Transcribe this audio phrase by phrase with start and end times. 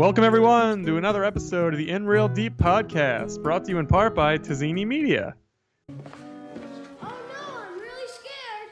[0.00, 3.86] Welcome, everyone, to another episode of the In Real Deep podcast, brought to you in
[3.86, 5.34] part by Tazini Media.
[5.90, 5.94] Oh
[7.02, 7.10] no,
[7.58, 8.70] I'm really scared.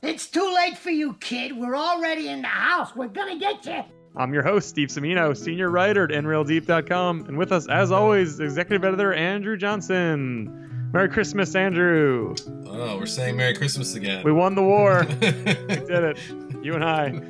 [0.00, 1.54] It's too late for you, kid.
[1.54, 2.96] We're already in the house.
[2.96, 3.82] We're gonna get you.
[4.16, 8.82] I'm your host, Steve Semino, senior writer at InRealDeep.com, and with us, as always, executive
[8.82, 10.90] editor Andrew Johnson.
[10.94, 12.34] Merry Christmas, Andrew.
[12.64, 14.24] Oh, we're saying Merry Christmas again.
[14.24, 15.04] We won the war.
[15.06, 16.18] we did it.
[16.62, 17.20] You and I.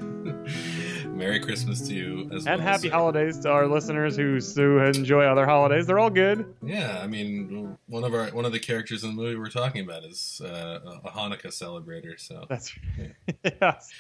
[1.15, 2.55] Merry Christmas to you as well.
[2.55, 2.95] And happy sir.
[2.95, 5.87] holidays to our listeners who, who enjoy other holidays.
[5.87, 6.53] They're all good.
[6.62, 9.84] Yeah, I mean, one of our one of the characters in the movie we're talking
[9.84, 12.19] about is uh, a Hanukkah celebrator.
[12.19, 12.75] So That's
[13.45, 13.91] yes.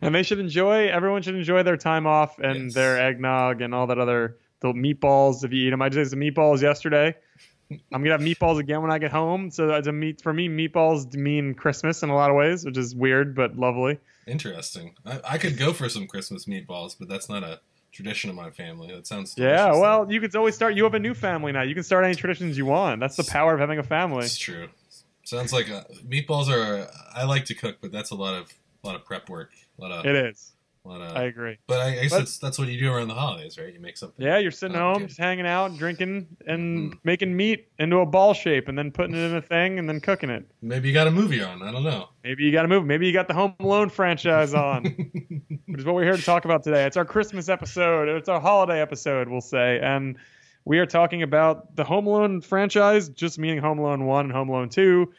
[0.00, 0.88] And they should enjoy.
[0.88, 2.74] Everyone should enjoy their time off and Yes.
[2.74, 5.44] their eggnog and all that other the meatballs.
[5.44, 7.14] If you eat them, I just ate some meatballs yesterday.
[7.70, 9.50] I'm gonna have meatballs again when I get home.
[9.50, 12.78] So as a meat for me, meatballs mean Christmas in a lot of ways, which
[12.78, 13.98] is weird but lovely.
[14.26, 14.94] interesting.
[15.04, 17.60] I, I could go for some Christmas meatballs, but that's not a
[17.92, 18.92] tradition of my family.
[18.92, 19.72] That sounds Yeah.
[19.72, 20.12] Well, though.
[20.12, 20.74] you could always start.
[20.74, 21.62] You have a new family now.
[21.62, 23.00] You can start any traditions you want.
[23.00, 24.24] That's the power of having a family.
[24.24, 24.68] it's true.
[25.24, 26.88] Sounds like uh, meatballs are.
[27.14, 28.50] I like to cook, but that's a lot of
[28.82, 29.50] a lot of prep work.
[29.78, 30.52] A lot of, It is.
[30.88, 31.56] Lot of I agree.
[31.66, 33.72] But I guess But- that's that's what you do around the holidays, right?
[33.72, 34.24] You make something.
[34.24, 35.08] Yeah, you're sitting home, good.
[35.08, 36.98] just hanging out, drinking, and Mhm.
[37.04, 40.00] making meat into a ball shape, and then putting it in a thing, and then
[40.00, 40.44] cooking it.
[40.62, 41.62] Maybe you got a movie on.
[41.62, 42.08] I don't know.
[42.24, 42.86] Maybe you got a movie.
[42.86, 44.82] Maybe you got the Home Alone franchise on,
[45.66, 46.84] which is what we're here to talk about today.
[46.86, 48.08] It's our Christmas episode.
[48.08, 50.16] It's our holiday episode, we'll say, and
[50.64, 54.48] we are talking about the Home Alone franchise, just meaning Home Alone One and Home
[54.50, 55.12] Alone Two,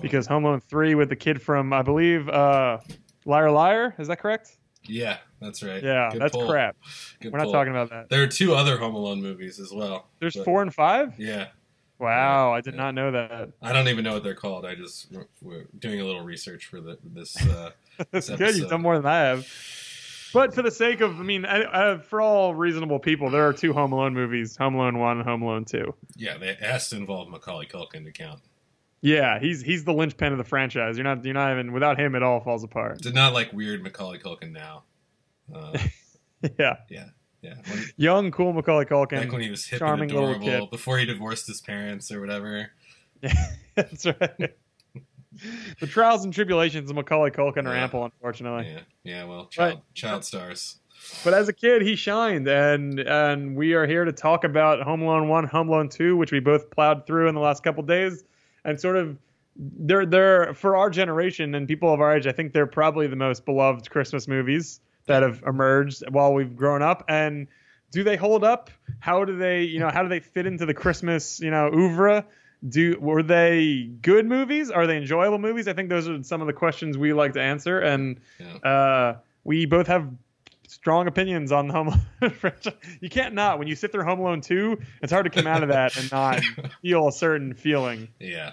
[0.00, 2.78] because Home Alone Three with the kid from I believe uh,
[3.24, 3.94] Liar Liar.
[3.98, 4.56] Is that correct?
[4.88, 5.82] Yeah, that's right.
[5.82, 6.48] Yeah, Good that's pull.
[6.48, 6.76] crap.
[7.20, 8.08] Good We're not talking about that.
[8.08, 10.08] There are two other Home Alone movies as well.
[10.20, 11.18] There's but- four and five.
[11.18, 11.48] Yeah,
[11.98, 12.82] Wow, I did Yeah.
[12.82, 13.50] not know that.
[13.62, 14.66] I don't even know what they're called.
[14.66, 17.36] I just we're doing a little research for the, this.
[17.46, 17.70] Uh,
[18.10, 18.54] That's this good.
[18.56, 19.46] You've done more than I have.
[20.34, 23.54] But for the sake of, I mean, I, I, for all reasonable people, there are
[23.54, 25.94] two Home Alone movies: Home Alone One and Home Alone Two.
[26.16, 28.40] yeah, they, it has to involve Macaulay Culkin to count.
[29.06, 30.96] Yeah, he's he's the linchpin of the franchise.
[30.96, 33.00] You're not you're not even without him, it all falls apart.
[33.02, 34.82] Did not like weird Macaulay Culkin now.
[35.54, 35.78] Uh,
[36.58, 37.04] yeah, yeah,
[37.40, 37.54] yeah.
[37.68, 39.30] When, young, cool Macaulay Culkin.
[39.30, 40.70] when he was hip charming and little kid.
[40.70, 42.72] before he divorced his parents or whatever.
[43.76, 44.54] That's right.
[45.78, 48.72] the trials and tribulations of Macaulay Culkin are ample, unfortunately.
[48.72, 49.24] Yeah, yeah.
[49.24, 50.80] Well, child, child stars.
[51.22, 55.02] But as a kid, he shined, and and we are here to talk about Home
[55.02, 58.24] Alone One, Home Alone Two, which we both plowed through in the last couple days,
[58.66, 59.16] and sort of
[59.56, 62.26] they're they're for our generation and people of our age.
[62.26, 66.82] I think they're probably the most beloved Christmas movies that have emerged while we've grown
[66.82, 67.04] up.
[67.08, 67.46] And
[67.92, 68.70] do they hold up?
[69.00, 72.26] How do they you know how do they fit into the Christmas you know oeuvre?
[72.68, 74.70] Do were they good movies?
[74.70, 75.68] Are they enjoyable movies?
[75.68, 78.56] I think those are some of the questions we like to answer, and Yeah.
[78.70, 80.10] uh, we both have
[80.68, 82.74] strong opinions on the Home Alone franchise.
[83.00, 84.78] You can't not when you sit through Home Alone two.
[85.02, 86.40] It's hard to come out of that and not
[86.82, 88.08] feel a certain feeling.
[88.18, 88.52] Yeah,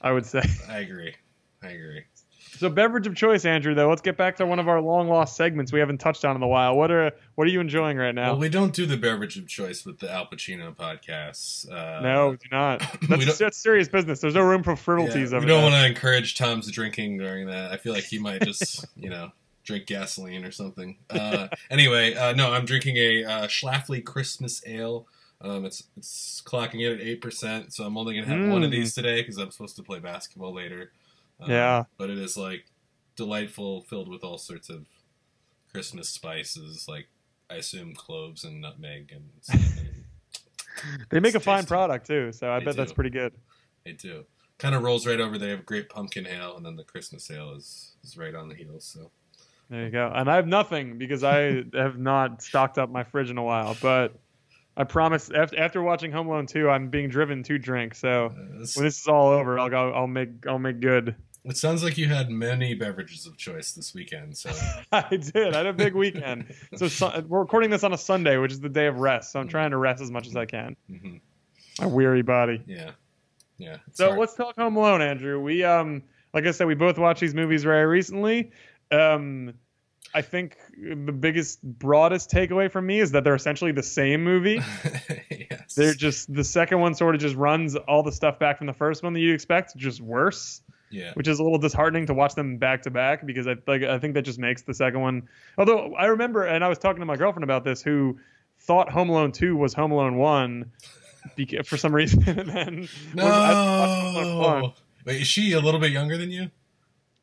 [0.00, 0.42] I would say.
[0.68, 1.14] I agree.
[1.62, 2.04] I agree.
[2.58, 3.74] So beverage of choice, Andrew.
[3.74, 6.36] Though, let's get back to one of our long lost segments we haven't touched on
[6.36, 6.76] in a while.
[6.76, 8.32] What are what are you enjoying right now?
[8.32, 11.68] Well, we don't do the beverage of choice with the Al Pacino podcasts.
[11.70, 12.80] Uh, no, we do not.
[13.08, 14.20] That's, that's serious business.
[14.20, 17.48] There's no room for Yeah, frivolities we over don't want to encourage Tom's drinking during
[17.48, 17.72] that.
[17.72, 19.32] I feel like he might just, you know,
[19.64, 20.96] drink gasoline or something.
[21.10, 25.06] Uh, anyway, uh, no, I'm drinking a uh, Schlafly Christmas Ale.
[25.40, 28.68] Um, it's it's clocking in at eight percent, so I'm only gonna have one of
[28.70, 28.72] Mm.
[28.72, 30.92] these today because I'm supposed to play basketball later.
[31.40, 31.84] Um, Yeah.
[31.98, 32.66] but it is like
[33.16, 34.86] delightful, filled with all sorts of
[35.72, 37.08] Christmas spices, like
[37.50, 39.30] I assume cloves and nutmeg and.
[41.08, 41.68] They make a fine tasty.
[41.68, 43.32] product too, so I They bet that's pretty good.
[43.84, 44.24] They do.
[44.58, 45.38] Kind of rolls right over.
[45.38, 48.54] They have great pumpkin ale, and then the Christmas ale is, is right on the
[48.54, 48.84] heels.
[48.84, 49.10] So
[49.70, 50.10] There you go.
[50.14, 53.76] And I have nothing because I have not stocked up my fridge in a while.
[53.80, 54.14] But
[54.76, 57.94] I promise after, after watching Home Alone 2, I'm being driven to drink.
[57.94, 59.92] So uh, this- when this is all over, I'll go.
[59.92, 60.46] I'll make.
[60.46, 61.14] I'll make good.
[61.44, 64.36] it sounds like you had many beverages of choice this weekend.
[64.36, 64.50] So
[64.92, 65.54] I did.
[65.54, 66.54] I had a big weekend.
[66.76, 69.32] So su- we're recording this on a Sunday, which is the day of rest.
[69.32, 70.76] So I'm trying to rest as much as I can.
[70.90, 71.20] mhm,
[71.80, 72.62] My weary body.
[72.66, 72.90] yeah,
[73.58, 73.76] yeah.
[73.92, 74.18] So hard.
[74.20, 75.40] let's talk Home Alone, Andrew.
[75.40, 76.02] We um,
[76.34, 78.50] like I said, we both watched these movies very recently.
[78.90, 79.54] Um,
[80.12, 84.60] I think the biggest, broadest takeaway from me is that they're essentially the same movie.
[85.30, 85.74] yes.
[85.74, 88.72] They're just the second one sort of just runs all the stuff back from the
[88.72, 91.12] first one that you'd expect, just worse, yeah.
[91.14, 93.98] which is a little disheartening to watch them back to back because I like I
[93.98, 95.28] think that just makes the second one.
[95.58, 98.18] Although I remember, and I was talking to my girlfriend about this, who
[98.60, 100.70] thought Home Alone Two was Home Alone One,
[101.36, 104.62] beca- for some reason, and then was- I watched Home Alone 1.
[104.62, 104.74] No.
[105.06, 106.50] Wait, is she a little bit younger than you?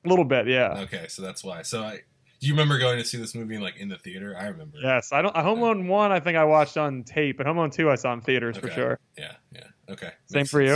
[0.03, 0.81] a little bit, yeah.
[0.81, 1.61] Okay, so that's why.
[1.61, 1.99] So I,
[2.41, 4.35] Do you remember going to see this movie like in the theater?
[4.37, 4.77] I remember.
[4.81, 5.35] Yes, I don't.
[5.35, 8.11] Home Alone one, I think I watched on tape, but Home Alone two, I saw
[8.13, 8.99] in theaters for sure.
[9.17, 9.63] Yeah, yeah.
[9.89, 10.09] Okay.
[10.25, 10.75] Same Makes for you?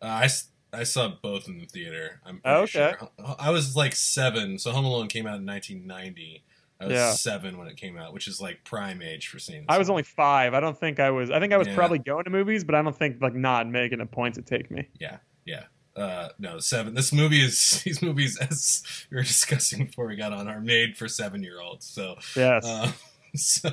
[0.00, 0.28] Uh, I,
[0.72, 2.20] I saw both in the theater.
[2.24, 2.94] I'm Oh, okay.
[2.98, 3.08] sure.
[3.40, 6.44] I was like seven, so Home Alone came out in 1990.
[6.80, 7.12] I was Yeah.
[7.12, 9.62] seven when it came out, which is like prime age for seeing.
[9.62, 9.92] This I was movie.
[9.94, 10.54] only five.
[10.54, 11.30] I don't think I was.
[11.30, 11.74] I think I was Yeah.
[11.74, 14.70] probably going to movies, but I don't think like not making a point to take
[14.70, 14.86] me.
[15.00, 15.64] Yeah, yeah.
[15.96, 16.94] Uh, no, seven.
[16.94, 20.96] This movie is these movies, as we were discussing before we got on, are made
[20.96, 21.86] for seven year olds.
[21.86, 22.64] So, Yes.
[22.64, 22.92] uh,
[23.36, 23.70] so,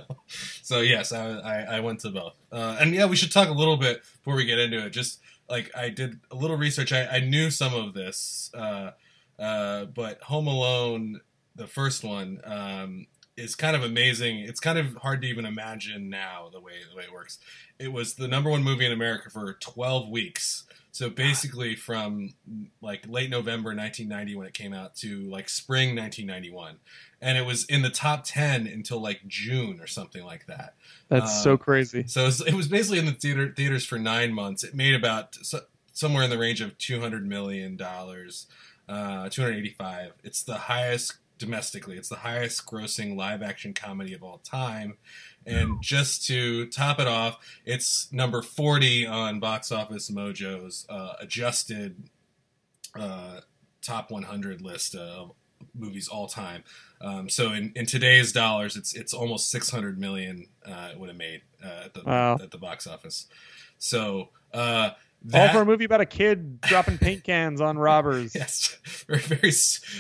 [0.62, 2.34] so yes, I, I I went to both.
[2.52, 4.92] Uh, and yeah, we should talk a little bit before we get into it.
[4.92, 5.20] Just
[5.50, 6.92] like I did a little research.
[6.94, 8.92] I, I knew some of this, uh,
[9.40, 11.22] uh, but Home Alone,
[11.56, 14.40] the first one, um, is kind of amazing.
[14.40, 17.40] It's kind of hard to even imagine now the way the way it works.
[17.80, 20.66] It was the number one movie in America for 12 weeks.
[20.92, 22.34] So basically, from
[22.82, 26.78] like late November 1990 when it came out to like spring 1991,
[27.22, 30.76] and it was in the top 10 until like June or something like that.
[31.08, 32.06] That's um, so crazy.
[32.08, 34.66] So it was, it was basically in the theater theaters for nine months.
[34.66, 35.62] It made about so,
[35.94, 38.48] somewhere in the range of 200 million dollars,
[38.90, 40.14] uh, 285.
[40.24, 41.98] It's the highest domestically.
[41.98, 44.98] It's the highest grossing live action comedy of all time.
[45.46, 52.04] And just to top it off, it's number 40 on Box Office Mojo's uh, adjusted
[53.00, 53.40] uh,
[53.82, 55.32] top 100 list of
[55.74, 56.64] movies all time.
[57.02, 61.18] Um, so in, in today's dollars, it's it's almost 600 million uh, it would have
[61.18, 62.36] made uh, at the Wow.
[62.36, 63.26] at the box office.
[63.80, 64.30] So
[65.34, 68.34] uh, All for a movie about a kid dropping paint cans on robbers.
[68.36, 68.78] yes,
[69.08, 69.52] very very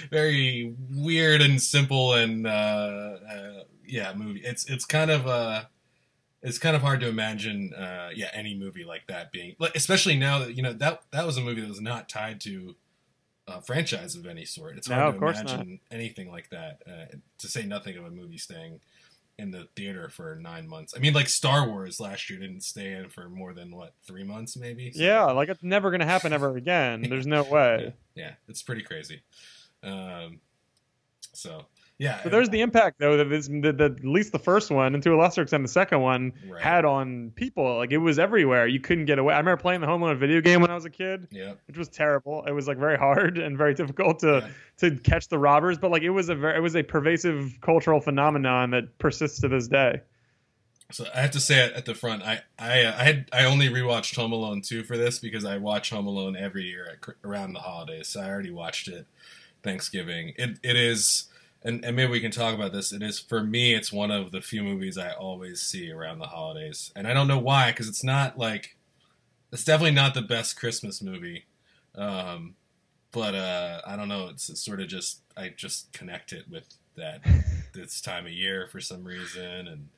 [0.09, 4.41] very weird and simple and uh, uh, yeah, movie.
[4.43, 5.63] It's it's kind of uh,
[6.41, 10.17] it's kind of hard to imagine uh, yeah any movie like that being like especially
[10.17, 12.75] now that you know that that was a movie that was not tied to
[13.47, 14.77] a franchise of any sort.
[14.77, 16.81] It's No, hard of to imagine anything like that.
[16.87, 18.79] Uh, to say nothing of a movie staying
[19.41, 20.93] in the theater for nine months.
[20.95, 24.23] I mean, like Star Wars last year didn't stay in for more than what three
[24.23, 24.91] months, maybe.
[24.91, 27.01] So- Yeah, like it's never gonna happen ever again.
[27.09, 27.93] There's no way.
[28.15, 29.21] yeah, it's pretty crazy.
[29.83, 30.39] Um,
[31.33, 31.65] so
[32.03, 34.95] yeah, But there's the impact though that this that, that at least the first one
[34.95, 36.59] and to a lesser extent the second one Right.
[36.59, 37.77] had on people.
[37.77, 38.65] Like it was everywhere.
[38.65, 39.35] You couldn't get away.
[39.35, 41.77] I remember playing the Home Alone video game when I was a kid, yeah, which
[41.77, 42.43] was terrible.
[42.47, 44.89] It was like very hard and very difficult to Yeah.
[44.89, 48.01] to catch the robbers, but like it was a very it was a pervasive cultural
[48.01, 50.01] phenomenon that persists to this day.
[50.91, 52.23] So I have to say at the front.
[52.23, 55.57] I I uh, I had I only rewatched Home Alone two for this because I
[55.57, 58.07] watch Home Alone every year at, around the holidays.
[58.09, 59.05] So I already watched it
[59.63, 60.33] Thanksgiving.
[60.37, 61.27] It it is.
[61.63, 62.91] And, and maybe we can talk about this.
[62.91, 63.75] It is for me.
[63.75, 67.27] It's one of the few movies I always see around the holidays, and I don't
[67.27, 67.71] know why.
[67.71, 68.75] Because it's not like
[69.51, 71.45] it's definitely not the best Christmas movie.
[71.95, 72.55] Um,
[73.11, 74.29] but uh, I don't know.
[74.29, 76.65] It's, it's sort of just I just connect it with
[76.97, 77.21] that
[77.73, 79.89] this time of year for some reason, and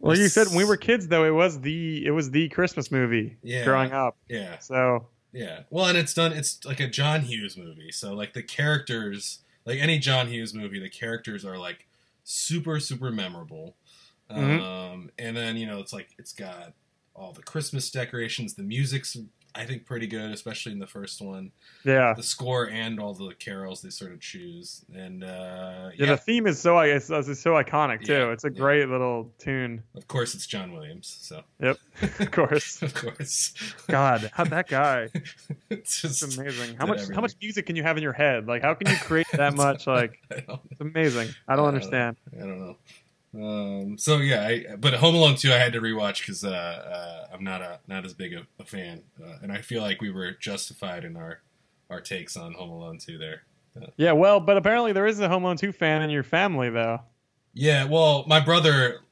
[0.00, 2.90] Well, you said when we were kids though, it was the it was the Christmas
[2.92, 3.64] movie Yeah.
[3.64, 4.16] growing up.
[4.28, 5.60] yeah, So yeah.
[5.70, 6.32] Well, and it's done.
[6.32, 10.78] It's like a John Hughes movie, so like the characters, like any John Hughes movie,
[10.78, 11.86] the characters are like
[12.24, 13.76] super super memorable.
[14.30, 14.60] Mhm.
[14.60, 16.72] Um, and then you know it's like it's got
[17.14, 18.54] all the Christmas decorations.
[18.54, 19.16] The music's
[19.56, 21.50] I think pretty good, especially in the first one.
[21.84, 22.12] yeah.
[22.14, 26.16] The score and all the carols they sort of choose, and uh, Yeah, yeah, the
[26.18, 28.12] theme is so it's, it's so iconic too.
[28.12, 28.58] Yeah, it's a yeah.
[28.58, 29.82] great little tune.
[29.94, 31.16] of course it's John Williams.
[31.22, 31.78] So Yep,
[32.20, 32.82] of course.
[32.82, 33.54] of course,
[33.88, 35.08] God, how that guy.
[35.14, 35.34] it's
[35.70, 36.76] It's just amazing.
[36.76, 37.14] How much everything.
[37.14, 38.46] how much music can you have in your head?
[38.46, 39.86] Like how can you create that much?
[39.86, 41.28] Like it's amazing.
[41.48, 42.16] I don't Uh, understand.
[42.34, 42.76] I don't know.
[43.42, 47.34] Um, so yeah, I, but Home Alone two I had to rewatch because uh, uh,
[47.34, 50.10] I'm not a not as big a, a fan, uh, and I feel like we
[50.10, 51.40] were justified in our
[51.90, 53.42] our takes on Home Alone two there.
[53.96, 57.00] Yeah, well, but apparently there is a Home Alone 2 fan in your family though.
[57.52, 59.02] Yeah, well, my brother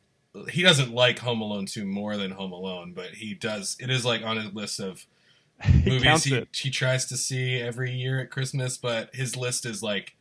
[0.50, 3.76] he doesn't like Home Alone two more than Home Alone, but he does.
[3.78, 5.06] It is like on his list of
[5.74, 9.82] movies counts he, he tries to see every year at Christmas, but his list is
[9.82, 10.16] like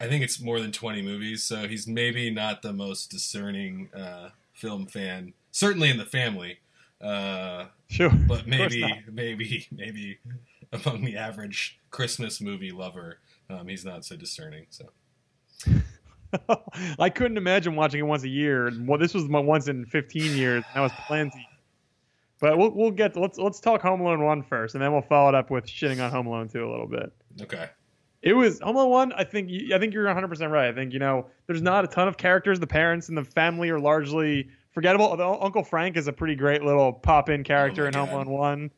[0.00, 4.30] I think it's more than 20 movies, so he's maybe not the most discerning uh,
[4.52, 6.58] film fan, certainly in the family.
[7.00, 8.10] Uh, Sure.
[8.10, 10.18] but maybe maybe maybe
[10.72, 14.66] among the average Christmas movie lover, um, he's not so discerning.
[14.70, 14.86] So
[16.98, 18.70] I couldn't imagine watching it once a year.
[18.80, 20.64] Well, this was my once in 15 years.
[20.74, 21.46] That was plenty.
[22.40, 25.28] But we'll we'll get let's let's talk Home Alone one first, and then we'll follow
[25.30, 27.12] it up with shitting on Home Alone two a little bit.
[27.42, 27.68] okay,
[28.26, 29.12] It was Home Alone one.
[29.12, 30.68] I think I think you're 100 percent right.
[30.68, 32.58] I think you know there's not a ton of characters.
[32.58, 35.06] The parents and the family are largely forgettable.
[35.06, 38.28] Although Uncle Frank is a pretty great little pop in character Oh in Home Alone
[38.28, 38.70] one,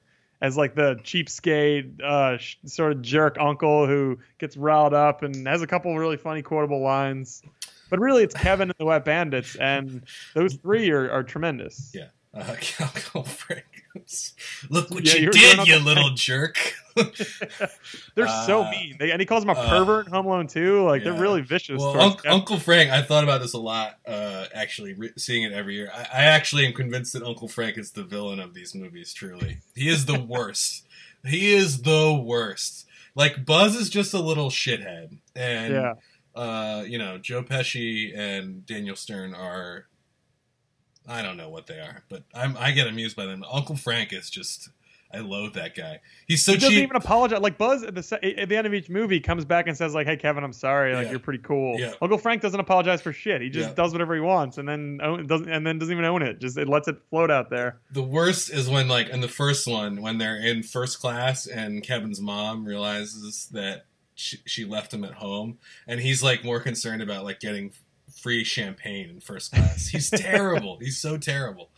[0.43, 5.49] as like the cheapskate uh, sh- sort of jerk uncle who gets riled up and
[5.49, 7.41] has a couple really funny quotable lines.
[7.89, 10.03] But really, it's Kevin and the Wet Bandits, and
[10.35, 11.93] those three are, are tremendous.
[11.95, 12.09] Yeah.
[12.35, 13.78] Uh, Uncle Frank.
[14.71, 16.57] Look what Yeah, you you're- did, you're you little jerk.
[18.15, 18.97] They're so Uh, mean.
[18.99, 20.85] They, and he calls him a uh, pervert in Home Alone too.
[20.85, 21.11] Like yeah.
[21.13, 21.79] they're really vicious.
[21.79, 22.31] Well, Kevin.
[22.33, 23.99] Uncle Frank, I thought about this a lot.
[24.07, 27.79] Uh, actually, re- seeing it every year, I, I actually am convinced that Uncle Frank
[27.79, 29.13] is the villain of these movies.
[29.13, 30.87] Truly, he is the worst.
[31.25, 32.87] he is the worst.
[33.15, 35.95] Like Buzz is just a little shithead, and yeah.
[36.35, 39.87] uh, you know, Joe Pesci and Daniel Stern are.
[41.09, 43.43] I don't know what they are, but I'm, I get amused by them.
[43.51, 44.69] Uncle Frank is just.
[45.11, 46.01] I loathe that guy.
[46.27, 46.83] He's so he doesn't cheap.
[46.83, 47.41] even apologize.
[47.41, 50.07] Like Buzz at the at the end of each movie comes back and says like,
[50.07, 50.95] "Hey Kevin, I'm sorry.
[50.95, 51.13] Like Yeah.
[51.13, 51.95] you're pretty cool." Yeah.
[52.03, 53.41] Uncle Frank doesn't apologize for shit.
[53.41, 53.75] He just Yeah.
[53.75, 56.41] does whatever he wants and then own, doesn't and then doesn't even own it.
[56.41, 57.79] Just it lets it float out there.
[57.91, 61.83] The worst is when, like, in the first one, when they're in first class and
[61.83, 67.01] Kevin's mom realizes that she, she left him at home, and he's like more concerned
[67.01, 67.73] about like getting
[68.19, 69.87] free champagne in first class.
[69.87, 70.79] He's terrible.
[70.81, 71.71] He's so terrible.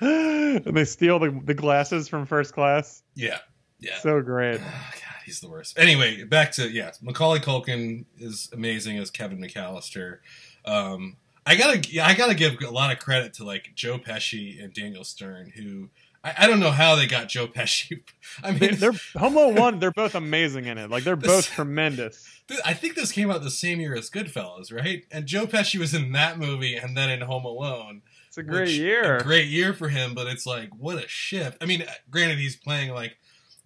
[0.00, 3.02] and they steal the, the glasses from first class.
[3.14, 3.38] Yeah,
[3.78, 3.98] yeah.
[3.98, 4.60] So great.
[4.60, 5.78] Oh, God, he's the worst.
[5.78, 10.18] Anyway, back to yeah, Macaulay Culkin is amazing as Kevin McAllister.
[10.64, 11.16] Um,
[11.46, 14.72] I gotta, yeah, I gotta give a lot of credit to like Joe Pesci and
[14.72, 15.88] Daniel Stern, who
[16.22, 18.02] I, I don't know how they got Joe Pesci.
[18.42, 19.78] I mean, they're Home Alone one.
[19.78, 20.90] They're both amazing in it.
[20.90, 22.26] Like they're both This- tremendous.
[22.48, 25.04] Th- I think this came out the same year as Goodfellas, right?
[25.10, 28.02] And Joe Pesci was in that movie and then in Home Alone.
[28.28, 29.16] It's a great which- year.
[29.18, 31.58] A great year for him, but it's like, what a shift.
[31.62, 33.16] I mean, granted, he's playing like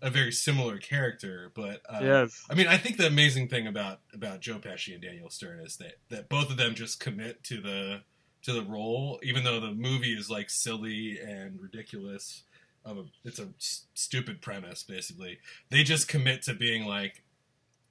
[0.02, 2.44] a very similar character, but uh, yes.
[2.50, 5.78] I mean, I think the amazing thing about about Joe Pesci and Daniel Stern is
[5.78, 8.02] that that both of them just commit to the
[8.44, 12.42] to the role, even though the movie is like silly and ridiculous.
[12.86, 15.38] Of a, it's a s- stupid premise, basically.
[15.70, 17.22] They just commit to being like,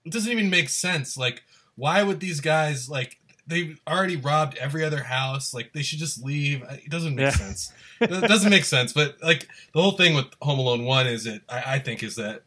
[0.05, 1.17] it doesn't even make sense.
[1.17, 1.41] Like,
[1.75, 3.17] why would these guys like?
[3.47, 5.51] They already robbed every other house.
[5.53, 6.61] Like, they should just leave.
[6.69, 7.29] It doesn't make Yeah.
[7.31, 7.73] sense.
[8.01, 8.93] It doesn't make sense.
[8.93, 12.15] But like, the whole thing with Home Alone One is that I, I think is
[12.17, 12.43] that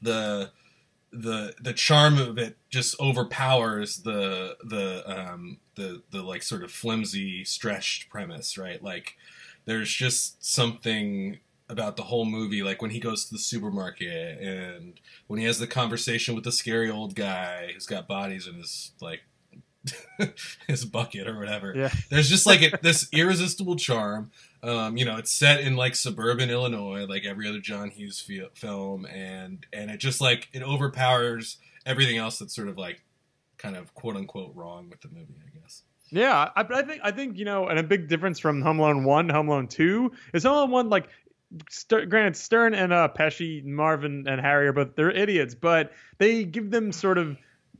[0.00, 0.50] the
[1.12, 6.70] the the charm of it just overpowers the the um the the like sort of
[6.70, 8.82] flimsy stretched premise right?
[8.82, 9.16] Like
[9.64, 11.38] there's just something
[11.70, 15.58] about the whole movie like when he goes to the supermarket and when he has
[15.58, 19.20] the conversation with the scary old guy who's got bodies in his like
[20.68, 21.90] his bucket or whatever Yeah.
[22.10, 24.30] there's just like it, this irresistible charm
[24.60, 28.48] um, you know, it's set in like suburban Illinois, like every other John Hughes fi-
[28.54, 33.00] film, and and it just like it overpowers everything else that's sort of like
[33.56, 35.82] kind of quote unquote wrong with the movie, I guess.
[36.10, 39.04] Yeah, I, I think I think you know, and a big difference from Home Alone
[39.04, 41.08] one, Home Alone two is Home Alone one like.
[41.70, 46.42] St- granted, Stern and uh, Pesci, Marvin and Harry are both they're idiots, but they
[46.44, 47.38] give them sort of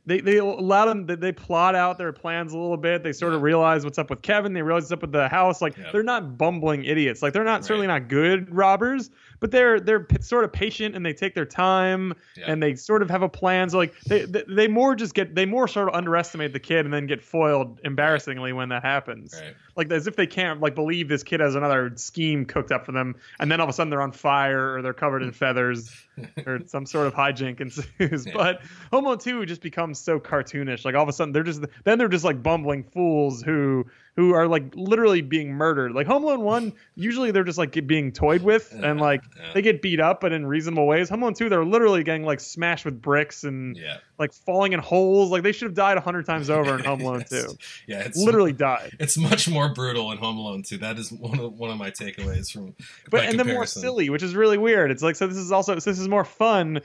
[0.09, 3.03] they they allow them they, they plot out their plans a little bit.
[3.03, 4.53] They sort of realize what's up with Kevin.
[4.55, 5.61] They realize what's up with the house.
[5.63, 5.91] Like Yeah.
[5.93, 7.23] they're not bumbling idiots.
[7.23, 7.65] Like they're not Right.
[7.65, 9.11] certainly not good robbers,
[9.41, 12.51] but they're they're sort of patient and they take their time Yeah.
[12.53, 13.71] and they sort of have a plan.
[13.71, 16.85] So like they, they they more just get they more sort of underestimate the kid
[16.85, 19.35] and then get foiled embarrassingly when that happens.
[19.35, 19.55] Right.
[19.77, 22.93] Like as if they can't like believe this kid has another scheme cooked up for
[22.93, 25.93] them, and then all of a sudden they're on fire or they're covered in feathers
[26.47, 28.27] or some sort of hijink ensues.
[28.27, 28.33] Yeah.
[28.35, 30.85] But Homo Two just becomes so cartoonish.
[30.85, 33.87] Like all of a sudden they're just then they're just like bumbling fools who
[34.19, 35.93] who are like literally being murdered.
[35.93, 39.53] Like Home Alone One, usually they're just like being toyed with and like yeah.
[39.55, 41.09] they get beat up, but in reasonable ways.
[41.09, 43.99] Home Alone Two, they're literally getting like smashed with bricks and Yeah.
[44.19, 45.31] like falling in holes.
[45.31, 47.45] Like they should have died a hundred times over in Home Alone Yes.
[47.45, 47.57] Two.
[47.87, 48.97] Yeah, it's Literally died.
[48.99, 50.79] It's much more brutal in Home Alone 2.
[50.79, 52.75] That is one of one of my takeaways from.
[53.13, 54.91] but and then more silly, which is really weird.
[54.91, 56.81] It's like so this is also so this is more fun,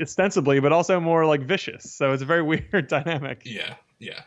[0.00, 1.92] ostensibly, but also more like vicious.
[1.92, 2.42] So it's a very
[2.72, 3.42] weird dynamic.
[3.44, 4.20] Yeah, yeah,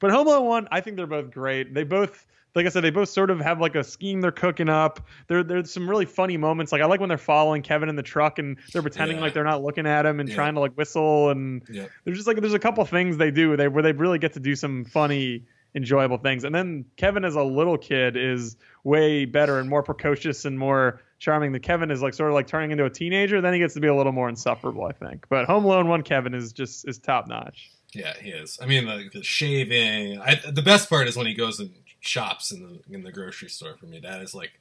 [0.00, 1.74] But Home Alone one, I think they're both great.
[1.74, 4.68] They both, like I said, they both sort of have like a scheme they're cooking
[4.68, 5.00] up.
[5.26, 6.70] There, there's some really funny moments.
[6.72, 9.22] Like I like when they're following Kevin in the truck and they're pretending Yeah.
[9.24, 10.34] like they're not looking at him and Yeah.
[10.36, 11.30] trying to like whistle.
[11.30, 11.86] And yeah.
[12.04, 14.40] there's just like there's a couple things they do they, where they really get to
[14.40, 15.44] do some funny
[15.76, 20.44] enjoyable things and then kevin as a little kid is way better and more precocious
[20.44, 23.52] and more charming than kevin is like sort of like turning into a teenager then
[23.52, 26.32] he gets to be a little more insufferable i think but home alone one kevin
[26.32, 28.58] is just is top notch Yeah, he is.
[28.60, 30.20] I mean, the, the shaving.
[30.20, 31.70] I, the best part is when he goes and
[32.00, 33.76] shops in the in the grocery store.
[33.76, 34.52] For me, that is like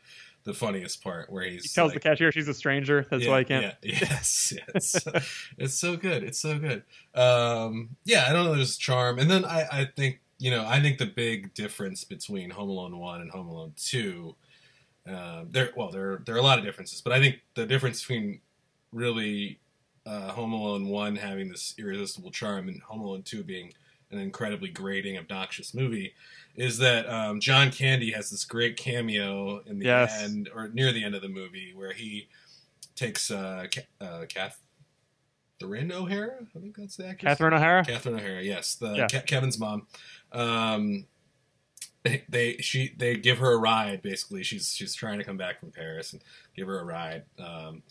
[0.44, 3.30] the funniest part where he's he tells like, the cashier she's a stranger that's yeah,
[3.30, 5.08] why he can't Yeah, yes, yes.
[5.58, 6.24] it's so good.
[6.24, 6.84] It's so good.
[7.16, 8.56] Um, yeah, I don't know.
[8.56, 12.50] There's charm, and then I, I think you know, I think the big difference between
[12.50, 14.36] Home Alone one and Home Alone two,
[15.08, 18.02] um, there, well, there, there are a lot of differences, but I think the difference
[18.02, 18.42] between
[18.92, 19.60] really
[20.06, 23.74] uh, Home Alone one having this irresistible charm and Home Alone two being
[24.12, 26.14] an incredibly grating, obnoxious movie,
[26.56, 30.22] is that um, John Candy has this great cameo in the Yes.
[30.22, 32.28] end or near the end of the movie where he
[32.96, 36.36] takes uh, Ca- uh, Catherine O'Hara.
[36.56, 37.30] I think that's the actress.
[37.32, 37.84] Catherine O'Hara.
[37.86, 39.08] Catherine O'Hara, yes, the Yeah.
[39.08, 39.88] Ke- Kevin's mom.
[40.32, 41.06] Um,
[42.04, 44.02] they, they she they give her a ride.
[44.04, 46.22] Basically, she's she's trying to come back from Paris and
[46.56, 47.24] give her a ride.
[47.40, 47.82] Um,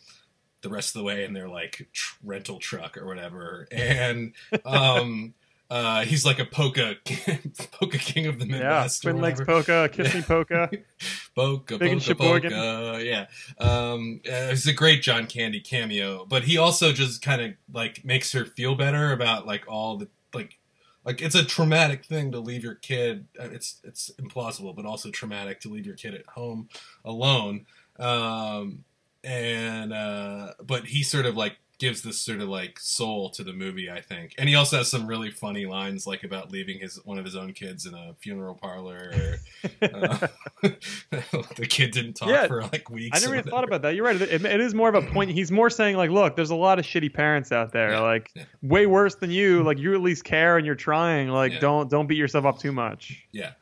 [0.62, 4.32] the rest of the way in their like tr- rental truck or whatever, and
[4.64, 5.34] um,
[5.70, 6.94] uh, he's like a polka
[7.72, 9.04] polka king of the Yeah, Midwest.
[9.04, 9.44] or Twin whatever.
[9.44, 10.70] Polka, Kiss Me Polka.
[11.34, 13.26] Polka, Big polka, polka, yeah.
[13.58, 18.04] Um, uh, it's a great John Candy cameo, but he also just kind of like
[18.04, 20.58] makes her feel better about like all the like,
[21.06, 23.26] like it's a traumatic thing to leave your kid.
[23.40, 26.68] uh, It's it's implausible, but also traumatic to leave your kid at home
[27.04, 27.64] alone.
[27.98, 28.84] Um,
[29.24, 33.52] and uh, but he sort of like gives this sort of like soul to the
[33.52, 34.34] movie, I think.
[34.38, 37.34] And he also has some really funny lines like about leaving his one of his
[37.34, 39.10] own kids in a funeral parlor.
[39.12, 39.38] Or,
[39.82, 40.26] uh,
[40.62, 42.46] the kid didn't talk Yeah.
[42.46, 43.18] for like weeks.
[43.18, 43.94] I never even thought about that.
[43.96, 44.20] You're right.
[44.20, 45.30] It, it is more of a point.
[45.32, 48.30] He's more saying like, look, there's a lot of shitty parents out there, Yeah, like
[48.34, 48.44] yeah.
[48.62, 49.62] way worse than you.
[49.64, 51.28] Like you at least care and you're trying.
[51.30, 53.26] Like don't don't beat yourself up too much.
[53.32, 53.52] Yeah,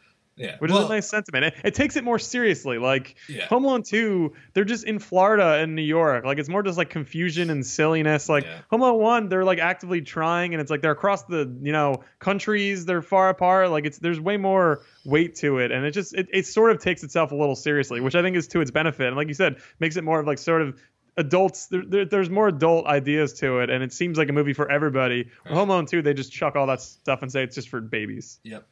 [0.40, 0.56] yeah.
[0.58, 1.44] Which well, is a nice sentiment.
[1.44, 2.78] It, it takes it more seriously.
[2.78, 3.46] Like yeah.
[3.48, 6.24] Home Alone 2, they're just in Florida and New York.
[6.24, 8.28] Like it's more just like confusion and silliness.
[8.28, 8.60] Like Yeah.
[8.70, 12.04] Home Alone 1, they're like actively trying and it's like they're across the, you know,
[12.18, 13.70] countries, they're far apart.
[13.70, 16.80] Like it's there's way more weight to it and it just it, it sort of
[16.80, 19.08] takes itself a little seriously, which I think is to its benefit.
[19.08, 20.80] And like you said, makes it more of like sort of
[21.18, 24.54] adults there, there, there's more adult ideas to it and it seems like a movie
[24.54, 25.28] for everybody.
[25.44, 25.54] Right.
[25.54, 28.38] Home Alone 2, they just chuck all that stuff and say it's just for babies.
[28.42, 28.66] Yep.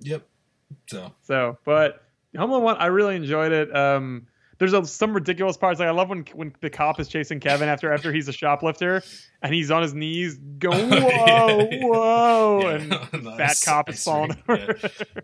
[0.00, 0.22] Yep.
[0.88, 2.04] So So, but
[2.36, 3.74] Home Alone one, I really enjoyed it.
[3.74, 4.26] Um,
[4.58, 5.78] there's a, some ridiculous parts.
[5.80, 9.02] Like I love when when the cop is chasing Kevin after after he's a shoplifter
[9.42, 11.80] and he's on his knees going whoa Yeah.
[11.86, 12.70] whoa Yeah.
[12.74, 12.92] and
[13.26, 14.76] the fat cop is falling over.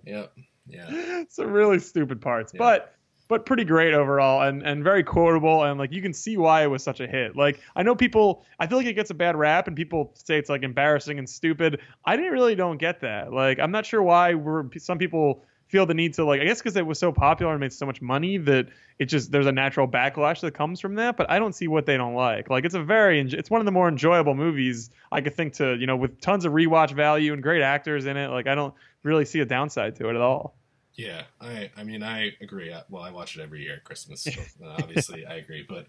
[0.07, 0.33] Yep.
[0.69, 1.25] Yeah.
[1.29, 2.59] some really stupid parts, Yeah.
[2.59, 2.95] but
[3.29, 6.67] but pretty great overall and and very quotable and like you can see why it
[6.67, 7.37] was such a hit.
[7.37, 10.39] Like I know people, I feel like it gets a bad rap and people say
[10.39, 11.81] it's like embarrassing and stupid.
[12.05, 13.33] I didn't really don't get that.
[13.33, 16.61] Like I'm not sure why we're some people feel the need to like I guess
[16.61, 19.53] because it was so popular and made so much money that it just there's a
[19.53, 21.17] natural backlash that comes from that.
[21.17, 22.51] But I don't see what they don't like.
[22.51, 25.75] Like it's a very it's one of the more enjoyable movies I could think to
[25.77, 28.29] you know with tons of rewatch value and great actors in it.
[28.29, 30.55] Like I don't really see a downside to it at all.
[30.97, 32.73] Yeah, I I mean I agree.
[32.73, 34.23] I- Well, I watch it every year at Christmas.
[34.23, 34.31] So
[34.65, 35.67] uh, obviously, I agree.
[35.69, 35.87] But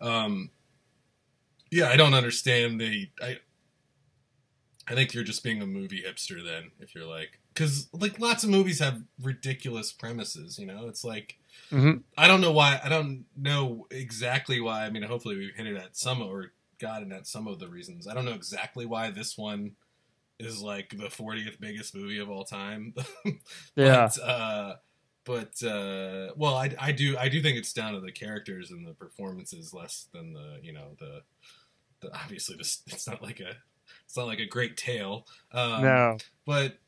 [0.00, 0.50] um,
[1.70, 3.08] yeah, I don't understand the.
[3.22, 3.38] I
[4.86, 8.44] I think you're just being a movie hipster then if you're like because like lots
[8.44, 10.58] of movies have ridiculous premises.
[10.58, 11.36] You know, it's like
[11.70, 12.02] Mhm.
[12.18, 12.80] I don't know why.
[12.84, 14.84] I don't know exactly why.
[14.84, 18.06] I mean, hopefully we've hinted at some or gotten at some of the reasons.
[18.06, 19.72] I don't know exactly why this one
[20.38, 22.94] is like the 40th biggest movie of all time.
[23.76, 24.08] Yeah.
[24.16, 24.74] But, uh,
[25.24, 28.86] but uh, well, I, I do I do think it's down to the characters and
[28.86, 31.22] the performances less than the you know the,
[32.00, 33.52] the obviously this it's not like a
[34.04, 35.26] it's not like a great tale.
[35.52, 36.78] Um, no, but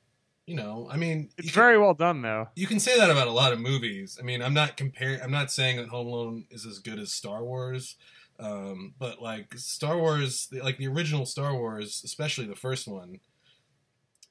[0.46, 2.48] you know, I mean, it's you can- very well done though.
[2.54, 4.18] you can say that about a lot of movies.
[4.20, 5.20] I mean, I'm not comparing.
[5.22, 7.96] I'm not saying that Home Alone is as good as Star Wars,
[8.38, 13.18] um, but like Star Wars, like the original Star Wars, especially the first one,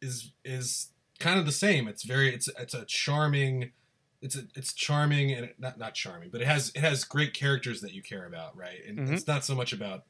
[0.05, 0.89] is is
[1.19, 1.87] kind of the same.
[1.87, 3.71] It's very it's it's a charming.
[4.21, 7.33] It's a, it's charming and it, not not charming, but it has it has great
[7.33, 8.79] characters that you care about, right?
[8.87, 9.11] And Mhm.
[9.13, 10.03] it's not so much about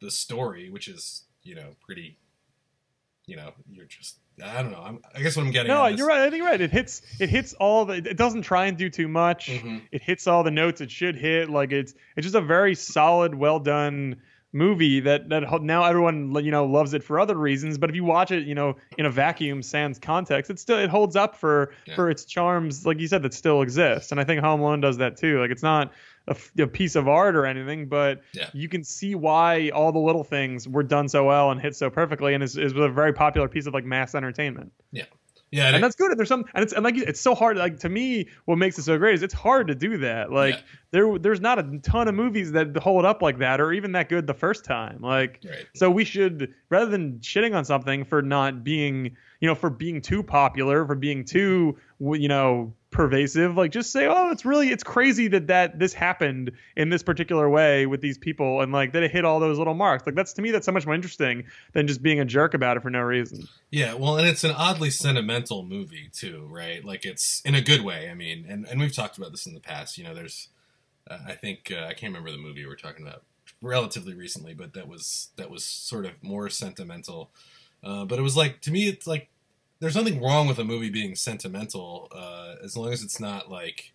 [0.00, 2.18] the story, which is you know pretty,
[3.26, 4.82] you know, you're just I don't know.
[4.82, 5.68] I'm, I guess what I'm getting.
[5.68, 6.22] No, you're right.
[6.22, 6.60] I think you're right.
[6.60, 7.94] It hits it hits all the.
[7.94, 9.46] It doesn't try and do too much.
[9.48, 9.82] Mhm.
[9.92, 11.48] It hits all the notes it should hit.
[11.48, 14.16] Like it's it's just a very solid, well done
[14.54, 17.76] movie that that now everyone you know loves it for other reasons.
[17.76, 20.88] But if you watch it, you know, in a vacuum sans context, it still it
[20.88, 21.96] holds up for Yeah.
[21.96, 24.12] for its charms, like you said, that still exists.
[24.12, 25.40] And I think Home Alone does that too.
[25.40, 25.92] Like it's not
[26.26, 28.48] a piece of art or anything, but Yeah.
[28.54, 31.90] you can see why all the little things were done so well and hit so
[31.90, 34.72] perfectly, and is is a very popular piece of like mass entertainment
[35.50, 36.10] Yeah, and and that's good.
[36.10, 37.56] And there's some, and it's and like it's so hard.
[37.58, 40.32] Like to me, what makes it so great is it's hard to do that.
[40.32, 40.60] Like Yeah.
[40.94, 44.08] There, there's not a ton of movies that hold up like that, or even that
[44.08, 45.00] good the first time.
[45.00, 45.66] Like right.
[45.74, 50.00] so, we should rather than shitting on something for not being, you know, for being
[50.00, 53.56] too popular, for being too, you know, pervasive.
[53.56, 57.50] Like just say, oh, it's really, it's crazy that that this happened in this particular
[57.50, 60.06] way with these people, and like that it hit all those little marks.
[60.06, 62.76] Like that's to me, that's so much more interesting than just being a jerk about
[62.76, 63.48] it for no reason.
[63.72, 66.84] Yeah, well, and it's an oddly sentimental movie too, right?
[66.84, 68.08] Like it's in a good way.
[68.08, 69.98] I mean, and, and we've talked about this in the past.
[69.98, 70.50] You know, there's,
[71.10, 73.22] uh, I think uh, I can't remember the movie we were talking about
[73.60, 77.30] relatively recently, but that was that was sort of more sentimental.
[77.82, 79.28] Uh, but it was like to me, it's like
[79.80, 83.92] there's nothing wrong with a movie being sentimental uh, as long as it's not like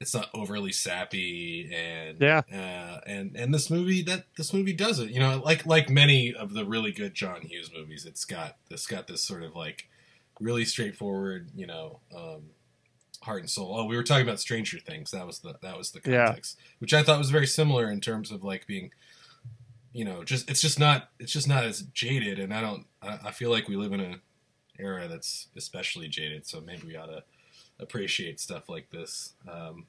[0.00, 2.42] it's not overly sappy and Yeah.
[2.52, 6.34] uh, and and this movie that this movie does it you know like like many
[6.34, 9.88] of the really good John Hughes movies it's got it's got this sort of like
[10.38, 12.50] really straightforward you know um,
[13.26, 15.90] heart and soul oh we were talking about Stranger Things that was the that was
[15.90, 16.26] the Yeah.
[16.26, 18.90] context which I thought was very similar in terms of like being
[19.92, 23.18] you know just it's just not it's just not as jaded and I don't I,
[23.26, 24.14] I feel like we live in a
[24.78, 27.22] era that's especially jaded so maybe we ought to
[27.80, 29.86] appreciate stuff like this um,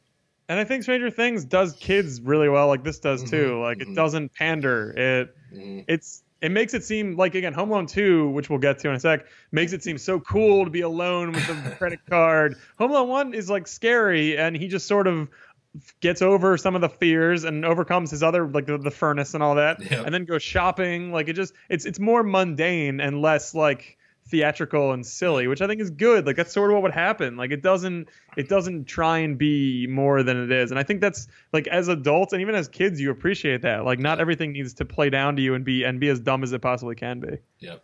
[0.49, 3.51] And I think Stranger Things does kids really well, like this does too.
[3.55, 3.81] Mhm, Like mhm.
[3.91, 4.91] it doesn't pander.
[4.91, 8.79] It mm, it's it makes it seem like again Home Alone 2, which we'll get
[8.79, 11.99] to in a sec, makes it seem so cool to be alone with the credit
[12.09, 12.55] card.
[12.77, 15.29] Home Alone 1 is like scary and he just sort of
[15.99, 19.43] gets over some of the fears and overcomes his other like the, the furnace and
[19.43, 23.53] all that and then goes shopping like it just it's it's more mundane and less
[23.53, 23.97] like
[24.29, 26.25] theatrical and silly which i think is good.
[26.25, 27.37] Like that's sort of what would happen.
[27.37, 30.71] Like it doesn't it doesn't try and be more than it is.
[30.71, 33.85] And i think that's like as adults and even as kids you appreciate that.
[33.85, 36.43] Like not everything needs to play down to you and be and be as dumb
[36.43, 37.37] as it possibly can be.
[37.59, 37.83] Yep.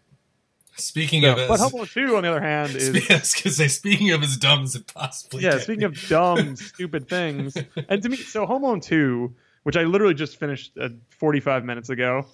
[0.75, 3.67] Speaking So, of as, but Home Alone 2 on the other hand is because say,
[3.67, 7.55] speaking of as dumb as it possibly yeah can speaking of dumb stupid things.
[7.87, 11.89] And to me so home alone 2 which i literally just finished uh, 45 minutes
[11.89, 12.25] ago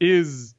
[0.00, 0.54] is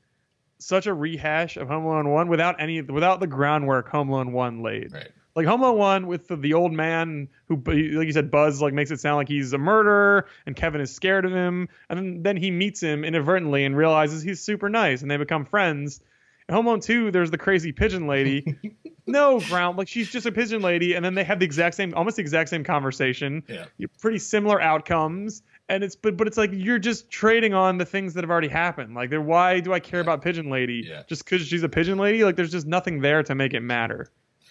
[0.59, 4.61] such a rehash of home alone 1 without any without the groundwork home alone 1
[4.61, 8.29] laid right, like home alone 1 with the, the old man who like you said
[8.29, 11.69] buzz like makes it sound like he's a murderer and kevin is scared of him
[11.89, 15.45] and then, then he meets him inadvertently and realizes he's super nice and they become
[15.45, 16.01] friends
[16.49, 18.57] in Home Alone 2, there's the crazy pigeon lady.
[19.07, 21.93] no ground, like she's just a pigeon lady, and then they have the exact same,
[21.93, 23.43] almost the exact same conversation.
[23.47, 23.65] yeah,
[23.99, 28.13] pretty similar outcomes, and it's but but it's like you're just trading on the things
[28.15, 28.95] that have already happened.
[28.95, 30.85] Like, they're, why do I care about pigeon lady?
[30.87, 31.03] Yeah.
[31.07, 32.23] Just because she's a pigeon lady?
[32.23, 34.09] Like, there's just nothing there to make it matter.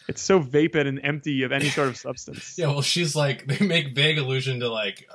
[0.08, 2.54] It's so vapid and empty of any sort of substance.
[2.56, 2.68] yeah.
[2.68, 5.06] Well, she's like they make vague allusion to like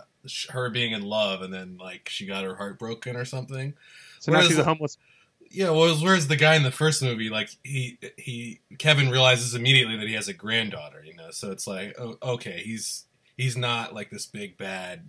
[0.50, 3.74] her being in love, and then like she got her heart broken or something.
[4.20, 4.98] So now Whereas- she's a homeless.
[5.56, 9.98] Yeah, well, whereas the guy in the first movie, like he he Kevin realizes immediately
[9.98, 11.30] that he has a granddaughter, you know.
[11.30, 13.06] So it's like, oh, okay, he's
[13.38, 15.04] he's not like this big bad